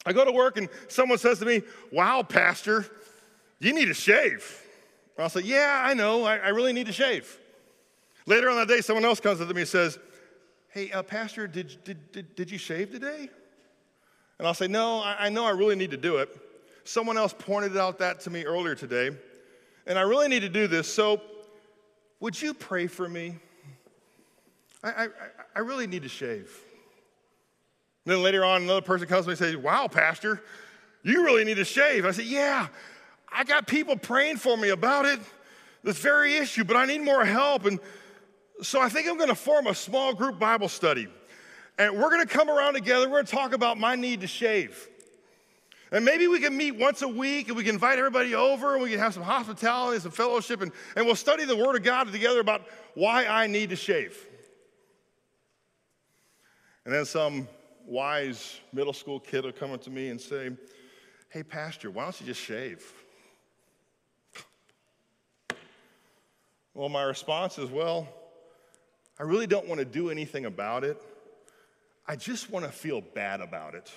I 0.06 0.12
go 0.12 0.24
to 0.24 0.32
work, 0.32 0.56
and 0.56 0.68
someone 0.86 1.18
says 1.18 1.38
to 1.40 1.44
me, 1.44 1.62
Wow, 1.92 2.22
Pastor, 2.22 2.86
You 3.60 3.72
need 3.72 3.86
to 3.86 3.94
shave. 3.94 4.64
I'll 5.18 5.28
say, 5.28 5.40
Yeah, 5.40 5.82
I 5.84 5.94
know, 5.94 6.24
I, 6.24 6.36
I, 6.36 6.48
really 6.48 6.72
need 6.72 6.86
to 6.86 6.92
shave. 6.92 7.38
Later 8.28 8.50
on 8.50 8.56
that 8.56 8.68
day, 8.68 8.82
someone 8.82 9.06
else 9.06 9.20
comes 9.20 9.40
up 9.40 9.48
to 9.48 9.54
me 9.54 9.62
and 9.62 9.68
says, 9.68 9.98
Hey, 10.68 10.92
uh, 10.92 11.02
Pastor, 11.02 11.46
did, 11.46 11.82
did, 11.82 12.12
did, 12.12 12.36
did 12.36 12.50
you 12.50 12.58
shave 12.58 12.90
today? 12.90 13.30
And 14.38 14.46
I'll 14.46 14.52
say, 14.52 14.68
No, 14.68 14.98
I, 14.98 15.16
I 15.20 15.28
know 15.30 15.46
I 15.46 15.52
really 15.52 15.76
need 15.76 15.92
to 15.92 15.96
do 15.96 16.18
it. 16.18 16.28
Someone 16.84 17.16
else 17.16 17.34
pointed 17.36 17.74
out 17.78 17.98
that 18.00 18.20
to 18.20 18.30
me 18.30 18.44
earlier 18.44 18.74
today, 18.74 19.16
and 19.86 19.98
I 19.98 20.02
really 20.02 20.28
need 20.28 20.40
to 20.40 20.50
do 20.50 20.66
this. 20.66 20.92
So, 20.92 21.22
would 22.20 22.40
you 22.40 22.52
pray 22.52 22.86
for 22.86 23.08
me? 23.08 23.36
I, 24.84 24.90
I, 24.90 25.08
I 25.56 25.58
really 25.60 25.86
need 25.86 26.02
to 26.02 26.10
shave. 26.10 26.54
And 28.04 28.12
then 28.12 28.22
later 28.22 28.44
on, 28.44 28.64
another 28.64 28.82
person 28.82 29.08
comes 29.08 29.24
to 29.24 29.28
me 29.28 29.32
and 29.32 29.38
says, 29.38 29.56
Wow, 29.56 29.88
Pastor, 29.88 30.42
you 31.02 31.24
really 31.24 31.44
need 31.44 31.56
to 31.56 31.64
shave. 31.64 32.04
I 32.04 32.10
said, 32.10 32.26
Yeah, 32.26 32.68
I 33.32 33.44
got 33.44 33.66
people 33.66 33.96
praying 33.96 34.36
for 34.36 34.54
me 34.54 34.68
about 34.68 35.06
it, 35.06 35.18
this 35.82 35.96
very 35.96 36.36
issue, 36.36 36.64
but 36.64 36.76
I 36.76 36.84
need 36.84 37.00
more 37.00 37.24
help. 37.24 37.64
And 37.64 37.80
so 38.62 38.80
I 38.80 38.88
think 38.88 39.08
I'm 39.08 39.16
going 39.16 39.28
to 39.28 39.34
form 39.34 39.66
a 39.66 39.74
small 39.74 40.14
group 40.14 40.38
Bible 40.38 40.68
study. 40.68 41.08
And 41.78 41.96
we're 41.96 42.10
going 42.10 42.26
to 42.26 42.32
come 42.32 42.50
around 42.50 42.74
together. 42.74 43.08
We're 43.08 43.16
going 43.16 43.26
to 43.26 43.32
talk 43.32 43.52
about 43.52 43.78
my 43.78 43.94
need 43.94 44.22
to 44.22 44.26
shave. 44.26 44.88
And 45.90 46.04
maybe 46.04 46.26
we 46.26 46.40
can 46.40 46.56
meet 46.56 46.72
once 46.72 47.02
a 47.02 47.08
week 47.08 47.48
and 47.48 47.56
we 47.56 47.64
can 47.64 47.76
invite 47.76 47.98
everybody 47.98 48.34
over 48.34 48.74
and 48.74 48.82
we 48.82 48.90
can 48.90 48.98
have 48.98 49.14
some 49.14 49.22
hospitality, 49.22 49.94
and 49.94 50.02
some 50.02 50.12
fellowship, 50.12 50.60
and, 50.60 50.72
and 50.96 51.06
we'll 51.06 51.16
study 51.16 51.44
the 51.44 51.56
Word 51.56 51.76
of 51.76 51.82
God 51.82 52.12
together 52.12 52.40
about 52.40 52.62
why 52.94 53.26
I 53.26 53.46
need 53.46 53.70
to 53.70 53.76
shave. 53.76 54.26
And 56.84 56.92
then 56.92 57.04
some 57.04 57.48
wise 57.86 58.60
middle 58.72 58.92
school 58.92 59.20
kid 59.20 59.44
will 59.44 59.52
come 59.52 59.72
up 59.72 59.82
to 59.82 59.90
me 59.90 60.08
and 60.08 60.20
say, 60.20 60.50
Hey, 61.30 61.42
Pastor, 61.42 61.90
why 61.90 62.04
don't 62.04 62.20
you 62.20 62.26
just 62.26 62.40
shave? 62.40 62.92
Well, 66.74 66.88
my 66.88 67.02
response 67.02 67.58
is, 67.58 67.70
Well, 67.70 68.08
I 69.18 69.24
really 69.24 69.46
don't 69.46 69.66
want 69.66 69.80
to 69.80 69.84
do 69.84 70.10
anything 70.10 70.44
about 70.44 70.84
it. 70.84 71.02
I 72.06 72.16
just 72.16 72.50
want 72.50 72.64
to 72.64 72.72
feel 72.72 73.00
bad 73.00 73.40
about 73.40 73.74
it. 73.74 73.90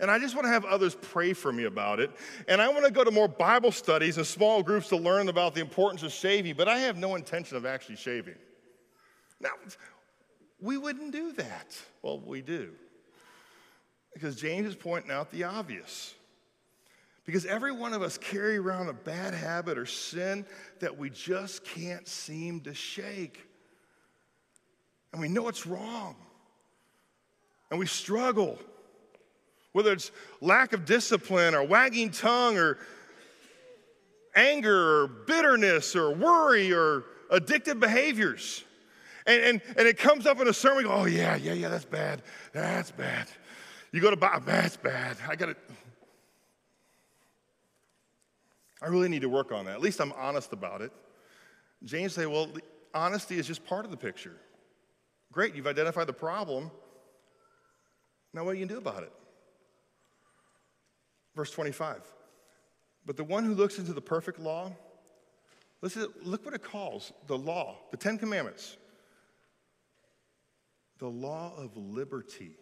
And 0.00 0.10
I 0.10 0.18
just 0.18 0.34
want 0.34 0.46
to 0.46 0.50
have 0.50 0.64
others 0.64 0.94
pray 0.94 1.32
for 1.32 1.52
me 1.52 1.64
about 1.64 1.98
it. 1.98 2.10
And 2.46 2.62
I 2.62 2.68
want 2.68 2.84
to 2.84 2.90
go 2.92 3.02
to 3.02 3.10
more 3.10 3.26
Bible 3.26 3.72
studies 3.72 4.16
and 4.16 4.26
small 4.26 4.62
groups 4.62 4.88
to 4.90 4.96
learn 4.96 5.28
about 5.28 5.54
the 5.54 5.60
importance 5.60 6.02
of 6.04 6.12
shaving, 6.12 6.54
but 6.56 6.68
I 6.68 6.78
have 6.78 6.96
no 6.96 7.16
intention 7.16 7.56
of 7.56 7.66
actually 7.66 7.96
shaving. 7.96 8.36
Now, 9.40 9.50
we 10.60 10.78
wouldn't 10.78 11.12
do 11.12 11.32
that. 11.32 11.76
Well, 12.02 12.20
we 12.20 12.42
do. 12.42 12.70
Because 14.14 14.36
James 14.36 14.68
is 14.68 14.76
pointing 14.76 15.10
out 15.10 15.30
the 15.30 15.44
obvious. 15.44 16.14
Because 17.24 17.44
every 17.44 17.72
one 17.72 17.92
of 17.92 18.00
us 18.00 18.18
carry 18.18 18.56
around 18.56 18.88
a 18.88 18.92
bad 18.92 19.34
habit 19.34 19.76
or 19.78 19.86
sin 19.86 20.46
that 20.80 20.96
we 20.96 21.10
just 21.10 21.64
can't 21.64 22.06
seem 22.06 22.60
to 22.60 22.72
shake. 22.72 23.47
And 25.12 25.20
we 25.20 25.28
know 25.28 25.48
it's 25.48 25.66
wrong. 25.66 26.16
And 27.70 27.78
we 27.78 27.86
struggle. 27.86 28.58
Whether 29.72 29.92
it's 29.92 30.10
lack 30.40 30.72
of 30.72 30.84
discipline 30.84 31.54
or 31.54 31.62
wagging 31.64 32.10
tongue 32.10 32.56
or 32.56 32.78
anger 34.34 35.02
or 35.02 35.08
bitterness 35.08 35.94
or 35.96 36.14
worry 36.14 36.72
or 36.72 37.04
addictive 37.30 37.80
behaviors. 37.80 38.64
And, 39.26 39.42
and, 39.42 39.62
and 39.76 39.86
it 39.86 39.98
comes 39.98 40.26
up 40.26 40.40
in 40.40 40.48
a 40.48 40.54
sermon, 40.54 40.78
we 40.78 40.84
go, 40.84 40.90
oh, 40.90 41.04
yeah, 41.04 41.36
yeah, 41.36 41.52
yeah, 41.52 41.68
that's 41.68 41.84
bad. 41.84 42.22
That's 42.52 42.90
bad. 42.90 43.28
You 43.92 44.00
go 44.00 44.10
to 44.10 44.16
Bob, 44.16 44.44
that's 44.46 44.76
bad. 44.76 45.16
I 45.28 45.36
got 45.36 45.46
to. 45.46 45.56
I 48.80 48.86
really 48.86 49.08
need 49.08 49.22
to 49.22 49.28
work 49.28 49.50
on 49.50 49.64
that. 49.64 49.74
At 49.74 49.80
least 49.80 50.00
I'm 50.00 50.12
honest 50.12 50.52
about 50.52 50.82
it. 50.82 50.92
James 51.84 52.14
say, 52.14 52.26
well, 52.26 52.48
honesty 52.94 53.38
is 53.38 53.46
just 53.46 53.64
part 53.66 53.84
of 53.84 53.90
the 53.90 53.96
picture. 53.96 54.36
Great, 55.38 55.54
you've 55.54 55.68
identified 55.68 56.08
the 56.08 56.12
problem. 56.12 56.68
Now, 58.34 58.42
what 58.42 58.56
are 58.56 58.58
you 58.58 58.66
do 58.66 58.76
about 58.76 59.04
it? 59.04 59.12
Verse 61.36 61.52
25. 61.52 62.02
But 63.06 63.16
the 63.16 63.22
one 63.22 63.44
who 63.44 63.54
looks 63.54 63.78
into 63.78 63.92
the 63.92 64.00
perfect 64.00 64.40
law, 64.40 64.72
listen, 65.80 66.08
look 66.24 66.44
what 66.44 66.54
it 66.54 66.64
calls 66.64 67.12
the 67.28 67.38
law, 67.38 67.76
the 67.92 67.96
Ten 67.96 68.18
Commandments. 68.18 68.76
The 70.98 71.06
law 71.06 71.52
of 71.56 71.76
liberty. 71.76 72.56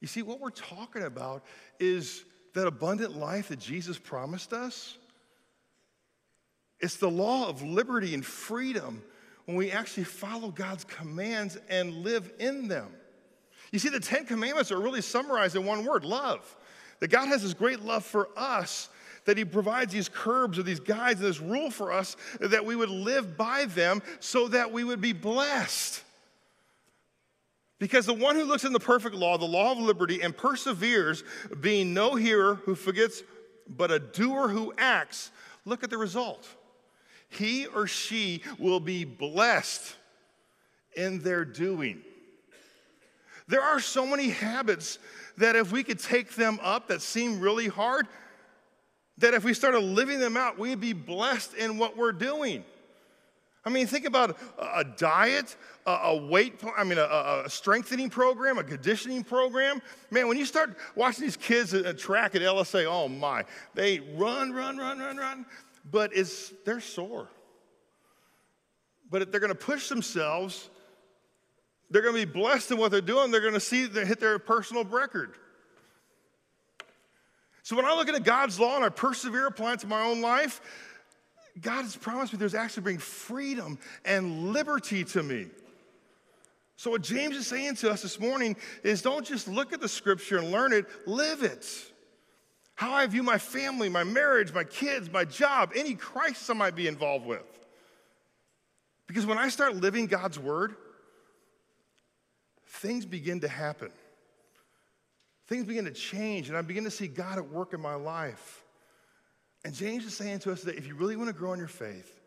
You 0.00 0.08
see, 0.08 0.22
what 0.22 0.40
we're 0.40 0.48
talking 0.48 1.02
about 1.02 1.44
is 1.78 2.24
that 2.54 2.66
abundant 2.66 3.14
life 3.14 3.48
that 3.48 3.58
Jesus 3.58 3.98
promised 3.98 4.54
us? 4.54 4.96
It's 6.80 6.96
the 6.96 7.10
law 7.10 7.50
of 7.50 7.60
liberty 7.60 8.14
and 8.14 8.24
freedom 8.24 9.02
when 9.48 9.56
we 9.56 9.70
actually 9.70 10.04
follow 10.04 10.50
God's 10.50 10.84
commands 10.84 11.56
and 11.70 12.04
live 12.04 12.30
in 12.38 12.68
them. 12.68 12.88
You 13.72 13.78
see, 13.78 13.88
the 13.88 13.98
Ten 13.98 14.26
Commandments 14.26 14.70
are 14.70 14.78
really 14.78 15.00
summarized 15.00 15.56
in 15.56 15.64
one 15.64 15.86
word 15.86 16.04
love. 16.04 16.54
That 17.00 17.08
God 17.08 17.28
has 17.28 17.42
this 17.42 17.54
great 17.54 17.80
love 17.80 18.04
for 18.04 18.28
us, 18.36 18.90
that 19.24 19.38
He 19.38 19.46
provides 19.46 19.90
these 19.90 20.10
curbs 20.10 20.58
or 20.58 20.64
these 20.64 20.80
guides 20.80 21.20
and 21.20 21.30
this 21.30 21.40
rule 21.40 21.70
for 21.70 21.92
us, 21.92 22.14
that 22.40 22.66
we 22.66 22.76
would 22.76 22.90
live 22.90 23.38
by 23.38 23.64
them 23.64 24.02
so 24.20 24.48
that 24.48 24.70
we 24.70 24.84
would 24.84 25.00
be 25.00 25.14
blessed. 25.14 26.02
Because 27.78 28.04
the 28.04 28.12
one 28.12 28.36
who 28.36 28.44
looks 28.44 28.64
in 28.64 28.74
the 28.74 28.78
perfect 28.78 29.14
law, 29.14 29.38
the 29.38 29.46
law 29.46 29.72
of 29.72 29.78
liberty, 29.78 30.20
and 30.20 30.36
perseveres, 30.36 31.24
being 31.58 31.94
no 31.94 32.16
hearer 32.16 32.56
who 32.66 32.74
forgets, 32.74 33.22
but 33.66 33.90
a 33.90 33.98
doer 33.98 34.48
who 34.48 34.74
acts, 34.76 35.30
look 35.64 35.82
at 35.82 35.88
the 35.88 35.96
result. 35.96 36.46
He 37.28 37.66
or 37.66 37.86
she 37.86 38.42
will 38.58 38.80
be 38.80 39.04
blessed 39.04 39.94
in 40.96 41.20
their 41.20 41.44
doing. 41.44 42.02
There 43.46 43.62
are 43.62 43.80
so 43.80 44.06
many 44.06 44.28
habits 44.28 44.98
that 45.38 45.56
if 45.56 45.72
we 45.72 45.82
could 45.82 45.98
take 45.98 46.34
them 46.34 46.58
up 46.62 46.88
that 46.88 47.00
seem 47.00 47.40
really 47.40 47.68
hard, 47.68 48.06
that 49.18 49.34
if 49.34 49.44
we 49.44 49.54
started 49.54 49.80
living 49.80 50.20
them 50.20 50.36
out, 50.36 50.58
we'd 50.58 50.80
be 50.80 50.92
blessed 50.92 51.54
in 51.54 51.78
what 51.78 51.96
we're 51.96 52.12
doing. 52.12 52.64
I 53.64 53.70
mean, 53.70 53.86
think 53.86 54.06
about 54.06 54.38
a 54.58 54.84
diet, 54.84 55.56
a 55.84 56.16
weight, 56.16 56.60
I 56.76 56.84
mean, 56.84 56.98
a, 56.98 57.42
a, 57.44 57.50
strengthening 57.50 58.08
program, 58.08 58.56
a 58.56 58.64
conditioning 58.64 59.24
program. 59.24 59.82
Man, 60.10 60.28
when 60.28 60.38
you 60.38 60.46
start 60.46 60.76
watching 60.94 61.24
these 61.24 61.36
kids 61.36 61.74
at 61.74 61.98
track 61.98 62.34
at 62.34 62.40
LSA, 62.40 62.86
oh 62.86 63.08
my, 63.08 63.44
they 63.74 63.98
run, 64.14 64.52
run, 64.52 64.78
run, 64.78 64.98
run, 64.98 65.16
run, 65.16 65.44
but 65.90 66.10
it's, 66.14 66.52
they're 66.64 66.80
sore. 66.80 67.28
But 69.10 69.22
if 69.22 69.30
they're 69.30 69.40
going 69.40 69.52
to 69.52 69.58
push 69.58 69.88
themselves. 69.88 70.68
They're 71.90 72.02
going 72.02 72.14
to 72.14 72.26
be 72.26 72.30
blessed 72.30 72.70
in 72.70 72.78
what 72.78 72.90
they're 72.90 73.00
doing. 73.00 73.30
They're 73.30 73.40
going 73.40 73.54
to 73.54 73.60
see 73.60 73.86
they 73.86 74.04
hit 74.04 74.20
their 74.20 74.38
personal 74.38 74.84
record. 74.84 75.34
So 77.62 77.76
when 77.76 77.84
I 77.84 77.94
look 77.94 78.08
at 78.08 78.22
God's 78.24 78.58
law 78.58 78.76
and 78.76 78.84
I 78.84 78.88
persevere 78.88 79.46
applying 79.46 79.74
it 79.74 79.80
to 79.80 79.86
my 79.86 80.02
own 80.02 80.20
life, 80.20 80.60
God 81.60 81.82
has 81.82 81.96
promised 81.96 82.32
me 82.32 82.38
there's 82.38 82.54
actually 82.54 82.82
bring 82.82 82.98
freedom 82.98 83.78
and 84.04 84.52
liberty 84.52 85.04
to 85.04 85.22
me. 85.22 85.46
So, 86.76 86.92
what 86.92 87.02
James 87.02 87.36
is 87.36 87.46
saying 87.48 87.74
to 87.76 87.90
us 87.90 88.02
this 88.02 88.20
morning 88.20 88.54
is 88.84 89.02
don't 89.02 89.26
just 89.26 89.48
look 89.48 89.72
at 89.72 89.80
the 89.80 89.88
scripture 89.88 90.38
and 90.38 90.52
learn 90.52 90.72
it, 90.72 90.86
live 91.06 91.42
it. 91.42 91.66
How 92.78 92.92
I 92.92 93.08
view 93.08 93.24
my 93.24 93.38
family, 93.38 93.88
my 93.88 94.04
marriage, 94.04 94.52
my 94.52 94.62
kids, 94.62 95.10
my 95.10 95.24
job, 95.24 95.72
any 95.74 95.96
crisis 95.96 96.48
I 96.48 96.52
might 96.52 96.76
be 96.76 96.86
involved 96.86 97.26
with. 97.26 97.42
Because 99.08 99.26
when 99.26 99.36
I 99.36 99.48
start 99.48 99.74
living 99.74 100.06
God's 100.06 100.38
word, 100.38 100.76
things 102.68 103.04
begin 103.04 103.40
to 103.40 103.48
happen. 103.48 103.90
Things 105.48 105.64
begin 105.64 105.86
to 105.86 105.90
change, 105.90 106.50
and 106.50 106.56
I 106.56 106.62
begin 106.62 106.84
to 106.84 106.90
see 106.92 107.08
God 107.08 107.38
at 107.38 107.50
work 107.50 107.74
in 107.74 107.80
my 107.80 107.96
life. 107.96 108.62
And 109.64 109.74
James 109.74 110.04
is 110.04 110.16
saying 110.16 110.38
to 110.40 110.52
us 110.52 110.62
that 110.62 110.76
if 110.76 110.86
you 110.86 110.94
really 110.94 111.16
want 111.16 111.30
to 111.30 111.34
grow 111.34 111.52
in 111.54 111.58
your 111.58 111.66
faith, 111.66 112.20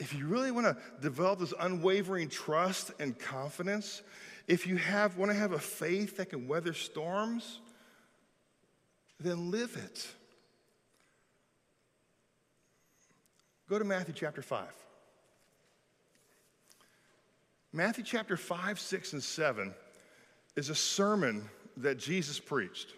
if 0.00 0.12
you 0.12 0.26
really 0.26 0.50
want 0.50 0.66
to 0.66 0.76
develop 1.00 1.38
this 1.38 1.54
unwavering 1.60 2.28
trust 2.28 2.90
and 2.98 3.16
confidence, 3.16 4.02
if 4.48 4.66
you 4.66 4.78
have, 4.78 5.16
want 5.16 5.30
to 5.30 5.38
have 5.38 5.52
a 5.52 5.60
faith 5.60 6.16
that 6.16 6.30
can 6.30 6.48
weather 6.48 6.72
storms, 6.72 7.60
then 9.20 9.50
live 9.50 9.76
it. 9.76 10.06
Go 13.68 13.78
to 13.78 13.84
Matthew 13.84 14.14
chapter 14.14 14.42
5. 14.42 14.66
Matthew 17.72 18.04
chapter 18.04 18.36
5, 18.36 18.78
6, 18.78 19.12
and 19.14 19.22
7 19.22 19.74
is 20.56 20.68
a 20.68 20.74
sermon 20.74 21.48
that 21.78 21.98
Jesus 21.98 22.38
preached. 22.38 22.92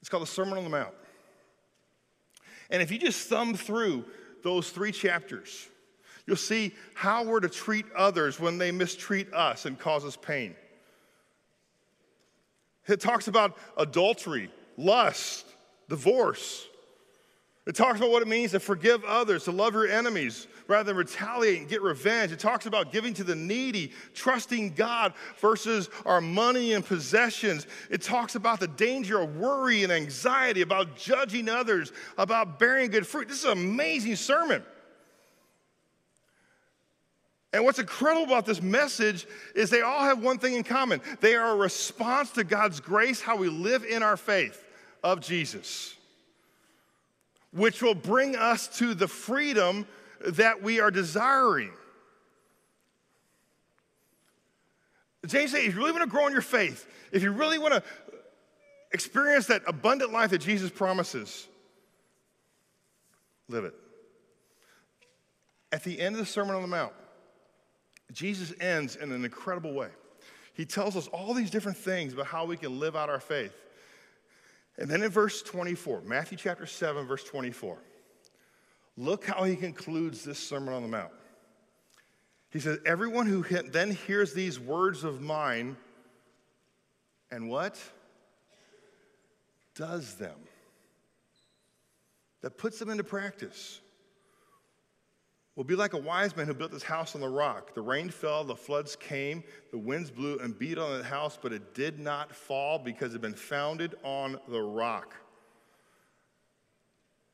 It's 0.00 0.08
called 0.08 0.22
the 0.22 0.28
Sermon 0.28 0.58
on 0.58 0.64
the 0.64 0.70
Mount. 0.70 0.94
And 2.70 2.82
if 2.82 2.92
you 2.92 2.98
just 2.98 3.28
thumb 3.28 3.54
through 3.54 4.04
those 4.44 4.70
three 4.70 4.92
chapters, 4.92 5.68
you'll 6.26 6.36
see 6.36 6.74
how 6.94 7.24
we're 7.24 7.40
to 7.40 7.48
treat 7.48 7.86
others 7.96 8.38
when 8.38 8.58
they 8.58 8.70
mistreat 8.70 9.32
us 9.32 9.64
and 9.66 9.78
cause 9.78 10.04
us 10.04 10.16
pain. 10.16 10.54
It 12.86 13.00
talks 13.00 13.28
about 13.28 13.56
adultery, 13.76 14.50
lust, 14.78 15.44
divorce, 15.88 16.66
It 17.66 17.74
talks 17.74 17.98
about 17.98 18.10
what 18.10 18.22
it 18.22 18.28
means 18.28 18.52
to 18.52 18.60
forgive 18.60 19.04
others, 19.04 19.44
to 19.44 19.52
love 19.52 19.74
your 19.74 19.86
enemies 19.86 20.46
rather 20.68 20.84
than 20.84 20.96
retaliate 20.96 21.58
and 21.58 21.68
get 21.68 21.82
revenge. 21.82 22.32
It 22.32 22.38
talks 22.38 22.64
about 22.64 22.92
giving 22.92 23.12
to 23.14 23.24
the 23.24 23.34
needy, 23.34 23.92
trusting 24.14 24.72
God 24.72 25.12
versus 25.38 25.90
our 26.06 26.22
money 26.22 26.72
and 26.72 26.82
possessions. 26.82 27.66
It 27.90 28.00
talks 28.00 28.36
about 28.36 28.58
the 28.58 28.68
danger 28.68 29.20
of 29.20 29.36
worry 29.36 29.82
and 29.82 29.92
anxiety, 29.92 30.62
about 30.62 30.96
judging 30.96 31.50
others, 31.50 31.92
about 32.16 32.58
bearing 32.58 32.90
good 32.90 33.06
fruit. 33.06 33.28
This 33.28 33.40
is 33.40 33.44
an 33.44 33.52
amazing 33.58 34.16
sermon. 34.16 34.62
And 37.52 37.64
what's 37.64 37.78
incredible 37.78 38.24
about 38.24 38.46
this 38.46 38.62
message 38.62 39.26
is 39.54 39.68
they 39.68 39.82
all 39.82 40.04
have 40.04 40.22
one 40.22 40.38
thing 40.38 40.54
in 40.54 40.64
common 40.64 41.02
they 41.20 41.34
are 41.34 41.52
a 41.52 41.56
response 41.56 42.30
to 42.32 42.44
God's 42.44 42.80
grace, 42.80 43.20
how 43.20 43.36
we 43.36 43.48
live 43.48 43.84
in 43.84 44.02
our 44.02 44.16
faith 44.16 44.64
of 45.02 45.20
Jesus 45.20 45.94
which 47.52 47.82
will 47.82 47.94
bring 47.94 48.36
us 48.36 48.68
to 48.78 48.94
the 48.94 49.08
freedom 49.08 49.86
that 50.20 50.62
we 50.62 50.80
are 50.80 50.90
desiring. 50.90 51.70
James 55.26 55.50
says, 55.50 55.64
if 55.64 55.74
you 55.74 55.78
really 55.78 55.92
want 55.92 56.04
to 56.04 56.10
grow 56.10 56.26
in 56.26 56.32
your 56.32 56.42
faith, 56.42 56.86
if 57.12 57.22
you 57.22 57.32
really 57.32 57.58
want 57.58 57.74
to 57.74 57.82
experience 58.92 59.46
that 59.46 59.62
abundant 59.66 60.12
life 60.12 60.30
that 60.30 60.38
Jesus 60.38 60.70
promises, 60.70 61.46
live 63.48 63.64
it. 63.64 63.74
At 65.72 65.84
the 65.84 66.00
end 66.00 66.14
of 66.14 66.20
the 66.20 66.26
Sermon 66.26 66.54
on 66.54 66.62
the 66.62 66.68
Mount, 66.68 66.92
Jesus 68.12 68.54
ends 68.60 68.96
in 68.96 69.12
an 69.12 69.24
incredible 69.24 69.74
way. 69.74 69.88
He 70.54 70.64
tells 70.64 70.96
us 70.96 71.08
all 71.08 71.34
these 71.34 71.50
different 71.50 71.76
things 71.76 72.14
about 72.14 72.26
how 72.26 72.46
we 72.46 72.56
can 72.56 72.78
live 72.80 72.96
out 72.96 73.10
our 73.10 73.20
faith. 73.20 73.52
And 74.78 74.88
then 74.88 75.02
in 75.02 75.10
verse 75.10 75.42
24, 75.42 76.02
Matthew 76.02 76.38
chapter 76.38 76.64
7, 76.64 77.06
verse 77.06 77.24
24, 77.24 77.78
look 78.96 79.26
how 79.26 79.42
he 79.42 79.56
concludes 79.56 80.24
this 80.24 80.38
Sermon 80.38 80.72
on 80.72 80.82
the 80.82 80.88
Mount. 80.88 81.12
He 82.50 82.60
says, 82.60 82.78
Everyone 82.86 83.26
who 83.26 83.42
then 83.42 83.90
hears 83.90 84.32
these 84.32 84.58
words 84.58 85.04
of 85.04 85.20
mine 85.20 85.76
and 87.30 87.50
what? 87.50 87.78
Does 89.74 90.14
them. 90.14 90.38
That 92.40 92.56
puts 92.56 92.78
them 92.78 92.88
into 92.88 93.04
practice 93.04 93.80
will 95.58 95.64
be 95.64 95.74
like 95.74 95.92
a 95.92 95.98
wise 95.98 96.36
man 96.36 96.46
who 96.46 96.54
built 96.54 96.72
his 96.72 96.84
house 96.84 97.16
on 97.16 97.20
the 97.20 97.28
rock. 97.28 97.74
The 97.74 97.82
rain 97.82 98.10
fell, 98.10 98.44
the 98.44 98.54
floods 98.54 98.94
came, 98.94 99.42
the 99.72 99.76
winds 99.76 100.08
blew 100.08 100.38
and 100.38 100.56
beat 100.56 100.78
on 100.78 100.96
the 100.96 101.02
house, 101.02 101.36
but 101.42 101.52
it 101.52 101.74
did 101.74 101.98
not 101.98 102.32
fall 102.32 102.78
because 102.78 103.10
it 103.10 103.14
had 103.14 103.22
been 103.22 103.34
founded 103.34 103.96
on 104.04 104.38
the 104.46 104.60
rock. 104.60 105.16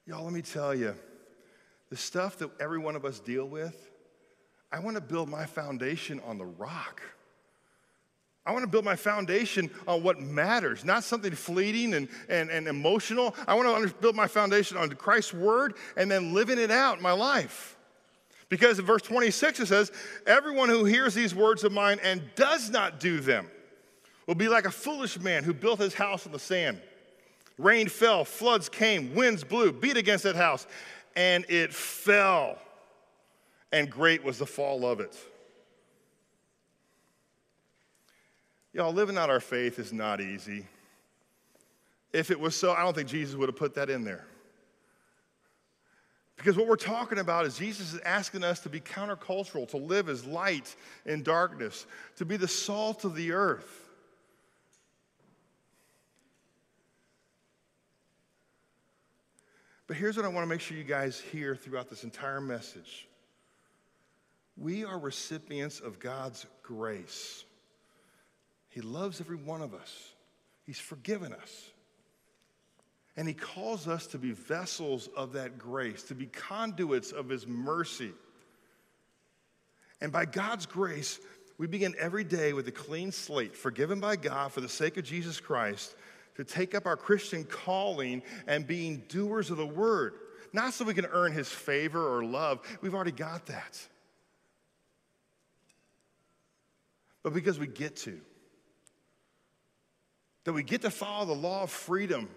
Y'all, 0.06 0.24
let 0.24 0.32
me 0.32 0.40
tell 0.40 0.74
you, 0.74 0.94
the 1.90 1.98
stuff 1.98 2.38
that 2.38 2.50
every 2.58 2.78
one 2.78 2.96
of 2.96 3.04
us 3.04 3.20
deal 3.20 3.44
with, 3.44 3.90
I 4.72 4.78
want 4.78 4.96
to 4.96 5.02
build 5.02 5.28
my 5.28 5.44
foundation 5.44 6.18
on 6.24 6.38
the 6.38 6.46
rock. 6.46 7.02
I 8.46 8.52
want 8.52 8.62
to 8.62 8.70
build 8.70 8.87
my 8.87 8.96
foundation 8.96 9.70
on 9.87 10.02
what 10.02 10.18
matters, 10.18 10.82
not 10.82 11.04
something 11.04 11.32
fleeting 11.32 11.92
and, 11.92 12.08
and, 12.30 12.48
and 12.48 12.68
emotional. 12.68 13.34
I 13.46 13.52
want 13.52 13.87
to 13.87 13.94
build 13.96 14.16
my 14.16 14.28
foundation 14.28 14.78
on 14.78 14.88
Christ's 14.94 15.34
word 15.34 15.74
and 15.98 16.10
then 16.10 16.32
living 16.32 16.58
it 16.58 16.70
out 16.70 16.96
in 16.96 17.02
my 17.02 17.12
life. 17.12 17.73
Because 18.48 18.78
in 18.78 18.85
verse 18.85 19.02
26 19.02 19.61
it 19.61 19.66
says, 19.66 19.92
Everyone 20.26 20.68
who 20.68 20.85
hears 20.85 21.14
these 21.14 21.35
words 21.35 21.64
of 21.64 21.72
mine 21.72 21.98
and 22.02 22.22
does 22.35 22.70
not 22.70 23.00
do 23.00 23.20
them 23.20 23.48
will 24.26 24.35
be 24.35 24.48
like 24.48 24.64
a 24.64 24.70
foolish 24.70 25.18
man 25.20 25.44
who 25.44 25.52
built 25.52 25.78
his 25.78 25.94
house 25.94 26.26
on 26.26 26.33
the 26.33 26.38
sand. 26.38 26.80
Rain 27.59 27.88
fell, 27.88 28.24
floods 28.24 28.68
came, 28.68 29.14
winds 29.14 29.44
blew, 29.44 29.72
beat 29.72 29.96
against 29.96 30.24
that 30.24 30.37
house, 30.37 30.66
and 31.14 31.44
it 31.48 31.72
fell. 31.72 32.59
And 33.72 33.90
great 33.90 34.24
was 34.24 34.38
the 34.38 34.46
fall 34.46 34.87
of 34.87 35.00
it. 35.00 35.16
Y'all, 38.72 38.92
living 38.92 39.16
out 39.16 39.30
our 39.30 39.40
faith 39.40 39.78
is 39.78 39.92
not 39.92 40.20
easy. 40.20 40.66
If 42.12 42.30
it 42.30 42.38
was 42.38 42.57
so, 42.57 42.72
I 42.72 42.83
don't 42.83 42.94
think 42.94 43.09
Jesus 43.09 43.37
would 43.37 43.48
have 43.48 43.57
put 43.57 43.74
that 43.74 43.88
in 43.88 44.04
there. 44.04 44.26
Because 46.44 46.59
what 46.59 46.66
we're 46.66 46.76
talking 46.76 47.20
about 47.20 47.46
is 47.46 47.57
Jesus 47.57 47.94
is 47.94 48.00
asking 48.00 48.44
us 48.44 48.61
to 48.61 48.68
be 48.68 48.78
countercultural, 48.78 49.66
to 49.70 49.78
live 49.78 50.11
as 50.11 50.26
light 50.26 50.76
in 51.07 51.22
darkness, 51.22 51.87
to 52.16 52.26
be 52.26 52.37
the 52.37 52.46
salt 52.46 53.07
of 53.07 53.14
the 53.14 53.33
earth. 53.33 53.88
But 59.87 59.96
here's 59.96 60.18
what 60.18 60.26
I 60.26 60.28
want 60.28 60.44
to 60.44 60.46
make 60.46 60.61
sure 60.61 60.76
you 60.76 60.85
guys 60.85 61.18
hear 61.18 61.57
throughout 61.57 61.88
this 61.88 62.04
entire 62.04 62.42
message 62.42 63.09
we 64.59 64.85
are 64.85 64.98
recipients 64.98 65.80
of 65.80 65.98
God's 65.98 66.44
grace. 66.62 67.46
He 68.68 68.83
loves 68.83 69.18
every 69.18 69.37
one 69.37 69.62
of 69.62 69.72
us, 69.72 70.12
He's 70.66 70.78
forgiven 70.78 71.33
us. 71.33 71.70
And 73.16 73.29
he 73.29 73.35
calls 73.35 73.87
us 73.87 74.09
to 74.09 74.18
be 74.18 74.33
vessels 74.33 75.09
of 75.16 75.33
that 75.35 75.59
grace, 75.59 76.03
to 76.05 76.14
be 76.14 76.27
conduits 76.27 77.12
of 77.12 77.29
his 77.29 77.46
mercy. 77.46 78.12
And 80.00 80.11
by 80.11 80.24
God's 80.24 80.66
grace, 80.66 81.20
we 81.57 81.66
begin 81.66 81.94
every 81.98 82.24
day 82.24 82.53
with 82.53 82.66
a 82.66 82.72
clean 82.72 83.12
slate, 83.12 83.57
forgiven 83.57 84.00
by 84.00 84.16
God 84.16 84.53
for 84.53 84.61
the 84.61 84.68
sake 84.68 84.96
of 84.96 85.05
Jesus 85.05 85.38
Christ, 85.38 85.94
to 86.37 86.44
take 86.44 86.74
up 86.74 86.87
our 86.87 86.96
Christian 86.96 87.44
calling 87.44 88.22
and 88.48 88.66
being 88.66 89.05
doers 89.09 89.50
of 89.50 89.59
the 89.59 89.66
word. 89.66 90.14
Not 90.53 90.74
so 90.74 90.85
we 90.85 90.94
can 90.94 91.07
earn 91.07 91.33
his 91.33 91.48
favor 91.48 92.16
or 92.16 92.24
love, 92.24 92.61
we've 92.81 92.94
already 92.94 93.12
got 93.12 93.46
that. 93.46 93.81
But 97.22 97.33
because 97.33 97.59
we 97.59 97.68
get 97.68 97.96
to. 97.98 98.20
That 100.44 100.53
we 100.53 100.62
get 100.62 100.83
to 100.83 100.90
follow 100.90 101.24
the 101.24 101.33
law 101.33 101.62
of 101.62 101.70
freedom 101.70 102.29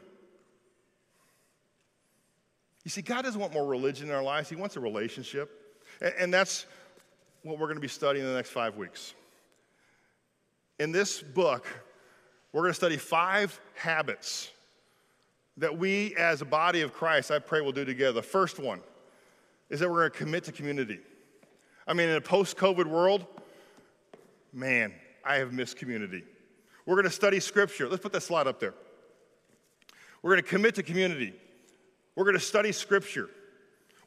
you 2.88 2.90
see, 2.90 3.02
God 3.02 3.24
doesn't 3.24 3.42
want 3.42 3.52
more 3.52 3.66
religion 3.66 4.08
in 4.08 4.16
our 4.16 4.24
lives, 4.24 4.48
He 4.48 4.56
wants 4.56 4.78
a 4.78 4.80
relationship. 4.80 5.76
And 6.18 6.34
that's 6.34 6.66
what 7.44 7.60
we're 7.60 7.66
going 7.66 7.76
to 7.76 7.82
be 7.82 7.90
studying 7.90 8.24
in 8.24 8.32
the 8.32 8.38
next 8.38 8.52
five 8.52 8.78
weeks. 8.78 9.14
In 10.80 10.94
this 10.94 11.22
book, 11.22 11.68
we're 12.54 12.62
going 12.62 12.72
to 12.72 12.78
study 12.78 12.96
five 12.96 13.60
habits 13.76 14.52
that 15.58 15.78
we, 15.78 16.16
as 16.16 16.42
a 16.42 16.46
body 16.46 16.80
of 16.80 16.94
Christ, 16.94 17.30
I 17.30 17.40
pray 17.40 17.60
will 17.60 17.74
do 17.74 17.84
together. 17.84 18.14
The 18.14 18.22
first 18.22 18.58
one 18.58 18.80
is 19.70 19.82
that 19.82 19.90
we're 19.90 20.08
going 20.08 20.12
to 20.12 20.18
commit 20.18 20.46
to 20.46 20.54
community. 20.54 21.00
I 21.86 21.94
mean, 21.94 22.08
in 22.08 22.16
a 22.16 22.22
post 22.22 22.56
COVID 22.56 22.86
world, 22.86 23.26
man, 24.54 24.94
I 25.26 25.40
have 25.40 25.52
missed 25.52 25.76
community. 25.76 26.24
We're 26.86 26.96
going 26.96 27.04
to 27.04 27.12
study 27.12 27.42
scripture. 27.42 27.90
Let's 27.90 28.02
put 28.02 28.14
that 28.14 28.24
slide 28.24 28.48
up 28.48 28.62
there. 28.62 28.76
We're 30.22 30.32
going 30.32 30.44
to 30.44 30.50
commit 30.50 30.76
to 30.76 30.84
community. 30.84 31.34
We're 32.18 32.24
going 32.24 32.34
to 32.34 32.40
study 32.40 32.72
scripture. 32.72 33.30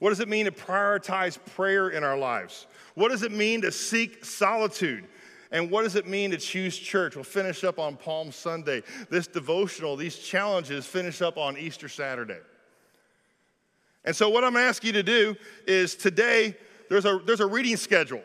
What 0.00 0.08
does 0.08 0.18
it 0.18 0.28
mean 0.28 0.46
to 0.46 0.50
prioritize 0.50 1.38
prayer 1.54 1.90
in 1.90 2.02
our 2.02 2.18
lives? 2.18 2.66
What 2.96 3.12
does 3.12 3.22
it 3.22 3.30
mean 3.30 3.62
to 3.62 3.70
seek 3.70 4.24
solitude? 4.24 5.04
And 5.52 5.70
what 5.70 5.84
does 5.84 5.94
it 5.94 6.08
mean 6.08 6.32
to 6.32 6.36
choose 6.36 6.76
church? 6.76 7.14
We'll 7.14 7.22
finish 7.22 7.62
up 7.62 7.78
on 7.78 7.96
Palm 7.96 8.32
Sunday. 8.32 8.82
This 9.10 9.28
devotional, 9.28 9.94
these 9.94 10.18
challenges 10.18 10.86
finish 10.86 11.22
up 11.22 11.38
on 11.38 11.56
Easter 11.56 11.88
Saturday. 11.88 12.40
And 14.04 14.16
so, 14.16 14.28
what 14.28 14.42
I'm 14.42 14.56
asking 14.56 14.88
you 14.88 14.92
to 14.94 15.02
do 15.04 15.36
is 15.68 15.94
today, 15.94 16.56
there's 16.88 17.04
a, 17.04 17.20
there's 17.24 17.40
a 17.40 17.46
reading 17.46 17.76
schedule. 17.76 18.22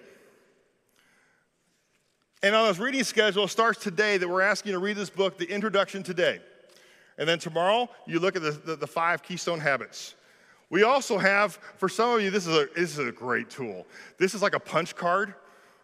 And 2.41 2.55
on 2.55 2.69
this 2.69 2.79
reading 2.79 3.03
schedule 3.03 3.47
starts 3.47 3.83
today 3.83 4.17
that 4.17 4.27
we're 4.27 4.41
asking 4.41 4.71
you 4.71 4.79
to 4.79 4.83
read 4.83 4.97
this 4.97 5.11
book, 5.11 5.37
The 5.37 5.45
Introduction 5.45 6.01
Today. 6.01 6.39
And 7.17 7.27
then 7.27 7.39
tomorrow, 7.39 7.89
you 8.05 8.19
look 8.19 8.35
at 8.35 8.41
the, 8.41 8.51
the, 8.51 8.75
the, 8.75 8.87
five 8.87 9.23
keystone 9.23 9.59
habits. 9.59 10.15
We 10.69 10.83
also 10.83 11.17
have, 11.17 11.59
for 11.77 11.87
some 11.87 12.15
of 12.15 12.21
you, 12.21 12.29
this 12.29 12.45
is, 12.47 12.55
a, 12.55 12.67
this 12.75 12.97
is 12.97 12.99
a 12.99 13.11
great 13.11 13.49
tool. 13.49 13.85
This 14.17 14.33
is 14.33 14.41
like 14.41 14.55
a 14.55 14.59
punch 14.59 14.95
card 14.95 15.33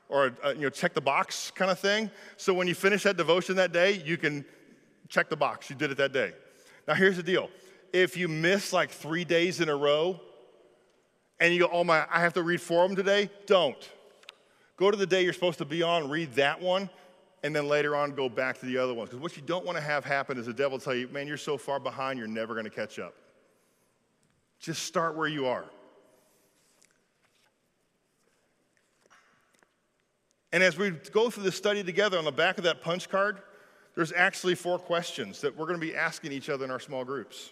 or 0.10 0.28
a, 0.28 0.34
a, 0.44 0.54
you 0.56 0.62
know, 0.62 0.70
check 0.70 0.94
the 0.94 1.02
box 1.02 1.52
kind 1.52 1.72
of 1.72 1.80
thing. 1.80 2.12
So 2.36 2.54
when 2.54 2.67
you 2.67 2.76
finish 2.76 3.04
that 3.04 3.15
devotion 3.15 3.56
that 3.56 3.72
day, 3.72 4.02
you 4.06 4.17
can 4.17 4.44
check 5.08 5.30
the 5.30 5.38
box. 5.38 5.70
You 5.70 5.76
did 5.76 5.91
it 5.91 5.98
that 5.98 6.12
day. 6.12 6.34
Now, 6.88 6.96
here's 6.96 7.17
the 7.17 7.24
deal 7.24 7.50
if 7.94 8.15
you 8.17 8.28
miss 8.28 8.74
like 8.74 8.89
three 8.89 9.26
days 9.26 9.62
in 9.62 9.70
a 9.70 9.76
row 9.76 10.20
and 11.39 11.54
you 11.54 11.60
go, 11.60 11.70
oh 11.72 11.84
my, 11.84 12.06
I 12.12 12.20
have 12.20 12.34
to 12.34 12.44
read 12.44 12.62
four 12.62 12.84
of 12.84 12.89
them 12.89 12.96
today, 12.96 13.30
don't. 13.46 13.89
Go 14.78 14.91
to 14.91 14.98
the 14.98 15.06
day 15.06 15.24
you're 15.24 15.34
supposed 15.34 15.58
to 15.60 15.65
be 15.65 15.84
on, 15.84 16.10
read 16.10 16.34
that 16.34 16.62
one, 16.62 16.89
and 17.43 17.56
then 17.56 17.67
later 17.67 17.95
on 17.95 18.12
go 18.12 18.30
back 18.30 18.60
to 18.60 18.65
the 18.65 18.77
other 18.77 18.93
ones. 18.93 19.10
Because 19.10 19.21
what 19.21 19.36
you 19.36 19.43
don't 19.43 19.65
want 19.65 19.77
to 19.77 19.84
have 19.84 20.06
happen 20.06 20.38
is 20.38 20.45
the 20.45 20.54
devil 20.54 20.77
tell 20.77 20.93
you, 20.93 21.08
man, 21.08 21.27
you're 21.27 21.38
so 21.38 21.58
far 21.58 21.80
behind, 21.80 22.19
you're 22.19 22.27
never 22.27 22.54
going 22.54 22.65
to 22.65 22.71
catch 22.71 22.99
up. 22.99 23.15
Just 24.60 24.84
start 24.84 25.17
where 25.17 25.27
you 25.27 25.47
are. 25.47 25.65
And 30.54 30.62
as 30.62 30.77
we 30.77 30.91
go 31.12 31.30
through 31.30 31.43
the 31.43 31.51
study 31.51 31.84
together 31.84 32.17
on 32.17 32.25
the 32.25 32.32
back 32.32 32.58
of 32.58 32.65
that 32.65 32.82
punch 32.82 33.10
card, 33.10 33.39
there's 33.95 34.12
actually 34.12 34.56
four 34.56 34.77
questions 34.77 35.41
that 35.41 35.58
we're 35.58 35.65
going 35.65 35.80
to 35.80 35.86
be 35.86 35.95
asking 35.95 36.32
each 36.32 36.49
other 36.49 36.65
in 36.65 36.71
our 36.71 36.80
small 36.80 37.04
groups. 37.04 37.49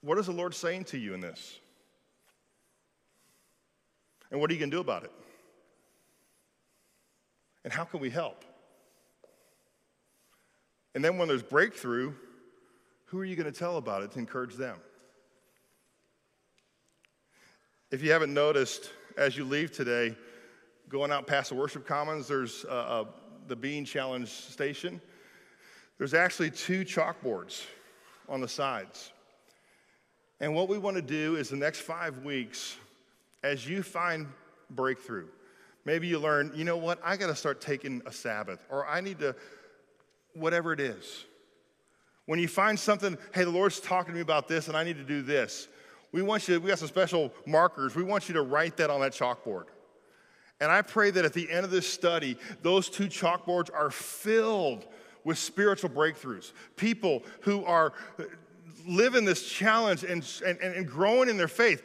What 0.00 0.18
is 0.18 0.26
the 0.26 0.32
Lord 0.32 0.54
saying 0.54 0.84
to 0.84 0.98
you 0.98 1.14
in 1.14 1.20
this? 1.20 1.58
And 4.30 4.40
what 4.40 4.50
are 4.50 4.54
you 4.54 4.60
going 4.60 4.70
to 4.70 4.76
do 4.76 4.80
about 4.80 5.04
it? 5.04 5.12
And 7.66 7.72
how 7.72 7.82
can 7.82 7.98
we 7.98 8.10
help? 8.10 8.44
And 10.94 11.04
then 11.04 11.18
when 11.18 11.26
there's 11.26 11.42
breakthrough, 11.42 12.14
who 13.06 13.18
are 13.18 13.24
you 13.24 13.34
going 13.34 13.52
to 13.52 13.58
tell 13.58 13.76
about 13.76 14.04
it 14.04 14.12
to 14.12 14.20
encourage 14.20 14.54
them? 14.54 14.76
If 17.90 18.04
you 18.04 18.12
haven't 18.12 18.32
noticed, 18.32 18.92
as 19.18 19.36
you 19.36 19.44
leave 19.44 19.72
today, 19.72 20.16
going 20.88 21.10
out 21.10 21.26
past 21.26 21.48
the 21.48 21.56
worship 21.56 21.88
commons, 21.88 22.28
there's 22.28 22.62
the 22.62 23.56
Being 23.56 23.84
Challenge 23.84 24.28
station. 24.28 25.00
There's 25.98 26.14
actually 26.14 26.52
two 26.52 26.84
chalkboards 26.84 27.64
on 28.28 28.40
the 28.40 28.48
sides. 28.48 29.10
And 30.38 30.54
what 30.54 30.68
we 30.68 30.78
want 30.78 30.94
to 30.94 31.02
do 31.02 31.34
is 31.34 31.48
the 31.48 31.56
next 31.56 31.80
five 31.80 32.18
weeks, 32.18 32.76
as 33.42 33.68
you 33.68 33.82
find 33.82 34.28
breakthrough, 34.70 35.26
maybe 35.86 36.08
you 36.08 36.18
learn, 36.18 36.52
you 36.54 36.64
know 36.64 36.76
what, 36.76 37.00
I 37.02 37.16
got 37.16 37.28
to 37.28 37.34
start 37.36 37.62
taking 37.62 38.02
a 38.04 38.12
Sabbath, 38.12 38.58
or 38.68 38.86
I 38.86 39.00
need 39.00 39.20
to, 39.20 39.34
whatever 40.34 40.72
it 40.74 40.80
is. 40.80 41.24
When 42.26 42.38
you 42.40 42.48
find 42.48 42.78
something, 42.78 43.16
hey, 43.32 43.44
the 43.44 43.50
Lord's 43.50 43.80
talking 43.80 44.12
to 44.12 44.16
me 44.16 44.20
about 44.20 44.48
this 44.48 44.66
and 44.66 44.76
I 44.76 44.82
need 44.82 44.96
to 44.96 45.04
do 45.04 45.22
this, 45.22 45.68
we 46.12 46.22
want 46.22 46.48
you, 46.48 46.60
we 46.60 46.68
got 46.68 46.78
some 46.78 46.88
special 46.88 47.32
markers. 47.46 47.94
We 47.94 48.02
want 48.02 48.28
you 48.28 48.34
to 48.34 48.42
write 48.42 48.76
that 48.78 48.90
on 48.90 49.00
that 49.00 49.12
chalkboard. 49.12 49.64
And 50.60 50.70
I 50.70 50.82
pray 50.82 51.10
that 51.10 51.24
at 51.24 51.34
the 51.34 51.50
end 51.50 51.64
of 51.64 51.70
this 51.70 51.86
study, 51.86 52.36
those 52.62 52.88
two 52.88 53.06
chalkboards 53.06 53.70
are 53.72 53.90
filled 53.90 54.86
with 55.24 55.38
spiritual 55.38 55.90
breakthroughs. 55.90 56.52
People 56.76 57.22
who 57.42 57.64
are 57.64 57.92
uh, 58.18 58.24
living 58.86 59.24
this 59.24 59.48
challenge 59.48 60.04
and, 60.04 60.26
and, 60.44 60.58
and 60.58 60.88
growing 60.88 61.28
in 61.28 61.36
their 61.36 61.48
faith. 61.48 61.82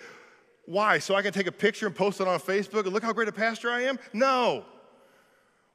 Why? 0.66 1.00
So 1.00 1.16
I 1.16 1.22
can 1.22 1.34
take 1.34 1.48
a 1.48 1.52
picture 1.52 1.88
and 1.88 1.96
post 1.96 2.22
it 2.22 2.28
on 2.28 2.40
Facebook 2.40 2.86
and 2.86 2.94
look 2.94 3.04
how 3.04 3.14
great 3.14 3.28
a 3.28 3.32
pastor 3.32 3.70
I 3.70 3.82
am? 3.82 4.00
No. 4.14 4.66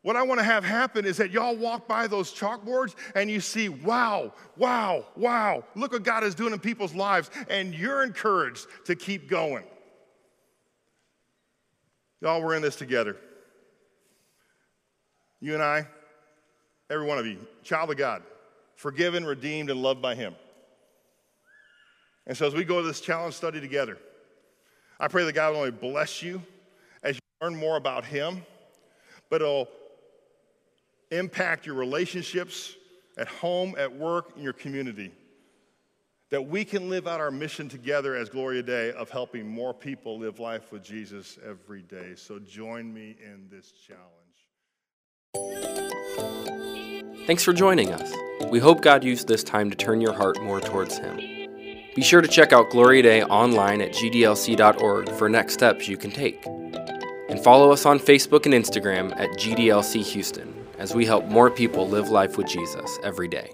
What 0.02 0.14
I 0.14 0.22
want 0.22 0.38
to 0.38 0.44
have 0.44 0.64
happen 0.64 1.04
is 1.04 1.16
that 1.16 1.32
y'all 1.32 1.56
walk 1.56 1.88
by 1.88 2.06
those 2.06 2.32
chalkboards 2.32 2.94
and 3.16 3.28
you 3.28 3.40
see, 3.40 3.68
wow, 3.68 4.32
wow, 4.56 5.04
wow, 5.16 5.64
look 5.74 5.92
what 5.92 6.04
God 6.04 6.22
is 6.22 6.36
doing 6.36 6.52
in 6.52 6.60
people's 6.60 6.94
lives, 6.94 7.28
and 7.50 7.74
you're 7.74 8.04
encouraged 8.04 8.68
to 8.84 8.94
keep 8.94 9.28
going. 9.28 9.64
Y'all, 12.20 12.40
we're 12.40 12.54
in 12.54 12.62
this 12.62 12.76
together. 12.76 13.16
You 15.40 15.54
and 15.54 15.62
I, 15.62 15.88
every 16.88 17.06
one 17.06 17.18
of 17.18 17.26
you, 17.26 17.44
child 17.64 17.90
of 17.90 17.96
God, 17.96 18.22
forgiven, 18.76 19.24
redeemed, 19.24 19.70
and 19.70 19.82
loved 19.82 20.00
by 20.00 20.14
Him. 20.14 20.36
And 22.28 22.36
so 22.36 22.46
as 22.46 22.54
we 22.54 22.62
go 22.62 22.80
to 22.80 22.86
this 22.86 23.00
challenge 23.00 23.34
study 23.34 23.60
together, 23.60 23.98
I 24.98 25.08
pray 25.08 25.24
that 25.24 25.32
God 25.34 25.52
will 25.52 25.58
only 25.58 25.70
bless 25.70 26.22
you 26.22 26.42
as 27.02 27.16
you 27.16 27.20
learn 27.40 27.56
more 27.56 27.76
about 27.76 28.04
Him, 28.04 28.42
but 29.28 29.42
it'll 29.42 29.68
impact 31.10 31.66
your 31.66 31.74
relationships 31.74 32.74
at 33.18 33.28
home, 33.28 33.74
at 33.78 33.94
work, 33.94 34.32
in 34.36 34.42
your 34.42 34.52
community. 34.52 35.12
That 36.30 36.46
we 36.46 36.64
can 36.64 36.90
live 36.90 37.06
out 37.06 37.20
our 37.20 37.30
mission 37.30 37.68
together 37.68 38.16
as 38.16 38.28
Gloria 38.28 38.62
Dei 38.62 38.92
of 38.92 39.10
helping 39.10 39.46
more 39.48 39.72
people 39.72 40.18
live 40.18 40.40
life 40.40 40.72
with 40.72 40.82
Jesus 40.82 41.38
every 41.46 41.82
day. 41.82 42.14
So 42.16 42.40
join 42.40 42.92
me 42.92 43.16
in 43.22 43.48
this 43.48 43.72
challenge. 43.72 44.02
Thanks 47.26 47.44
for 47.44 47.52
joining 47.52 47.92
us. 47.92 48.12
We 48.50 48.58
hope 48.58 48.80
God 48.80 49.04
used 49.04 49.28
this 49.28 49.44
time 49.44 49.70
to 49.70 49.76
turn 49.76 50.00
your 50.00 50.14
heart 50.14 50.42
more 50.42 50.60
towards 50.60 50.98
Him. 50.98 51.35
Be 51.96 52.02
sure 52.02 52.20
to 52.20 52.28
check 52.28 52.52
out 52.52 52.68
Gloria 52.68 53.02
Dei 53.02 53.22
online 53.24 53.80
at 53.80 53.92
gdlc.org 53.92 55.08
for 55.12 55.30
next 55.30 55.54
steps 55.54 55.88
you 55.88 55.96
can 55.96 56.10
take. 56.10 56.44
And 56.44 57.42
follow 57.42 57.72
us 57.72 57.86
on 57.86 57.98
Facebook 57.98 58.44
and 58.44 58.52
Instagram 58.52 59.18
at 59.18 59.30
GDLC 59.30 60.04
Houston 60.12 60.54
as 60.78 60.94
we 60.94 61.06
help 61.06 61.24
more 61.24 61.50
people 61.50 61.88
live 61.88 62.10
life 62.10 62.36
with 62.36 62.48
Jesus 62.48 62.98
every 63.02 63.28
day. 63.28 63.50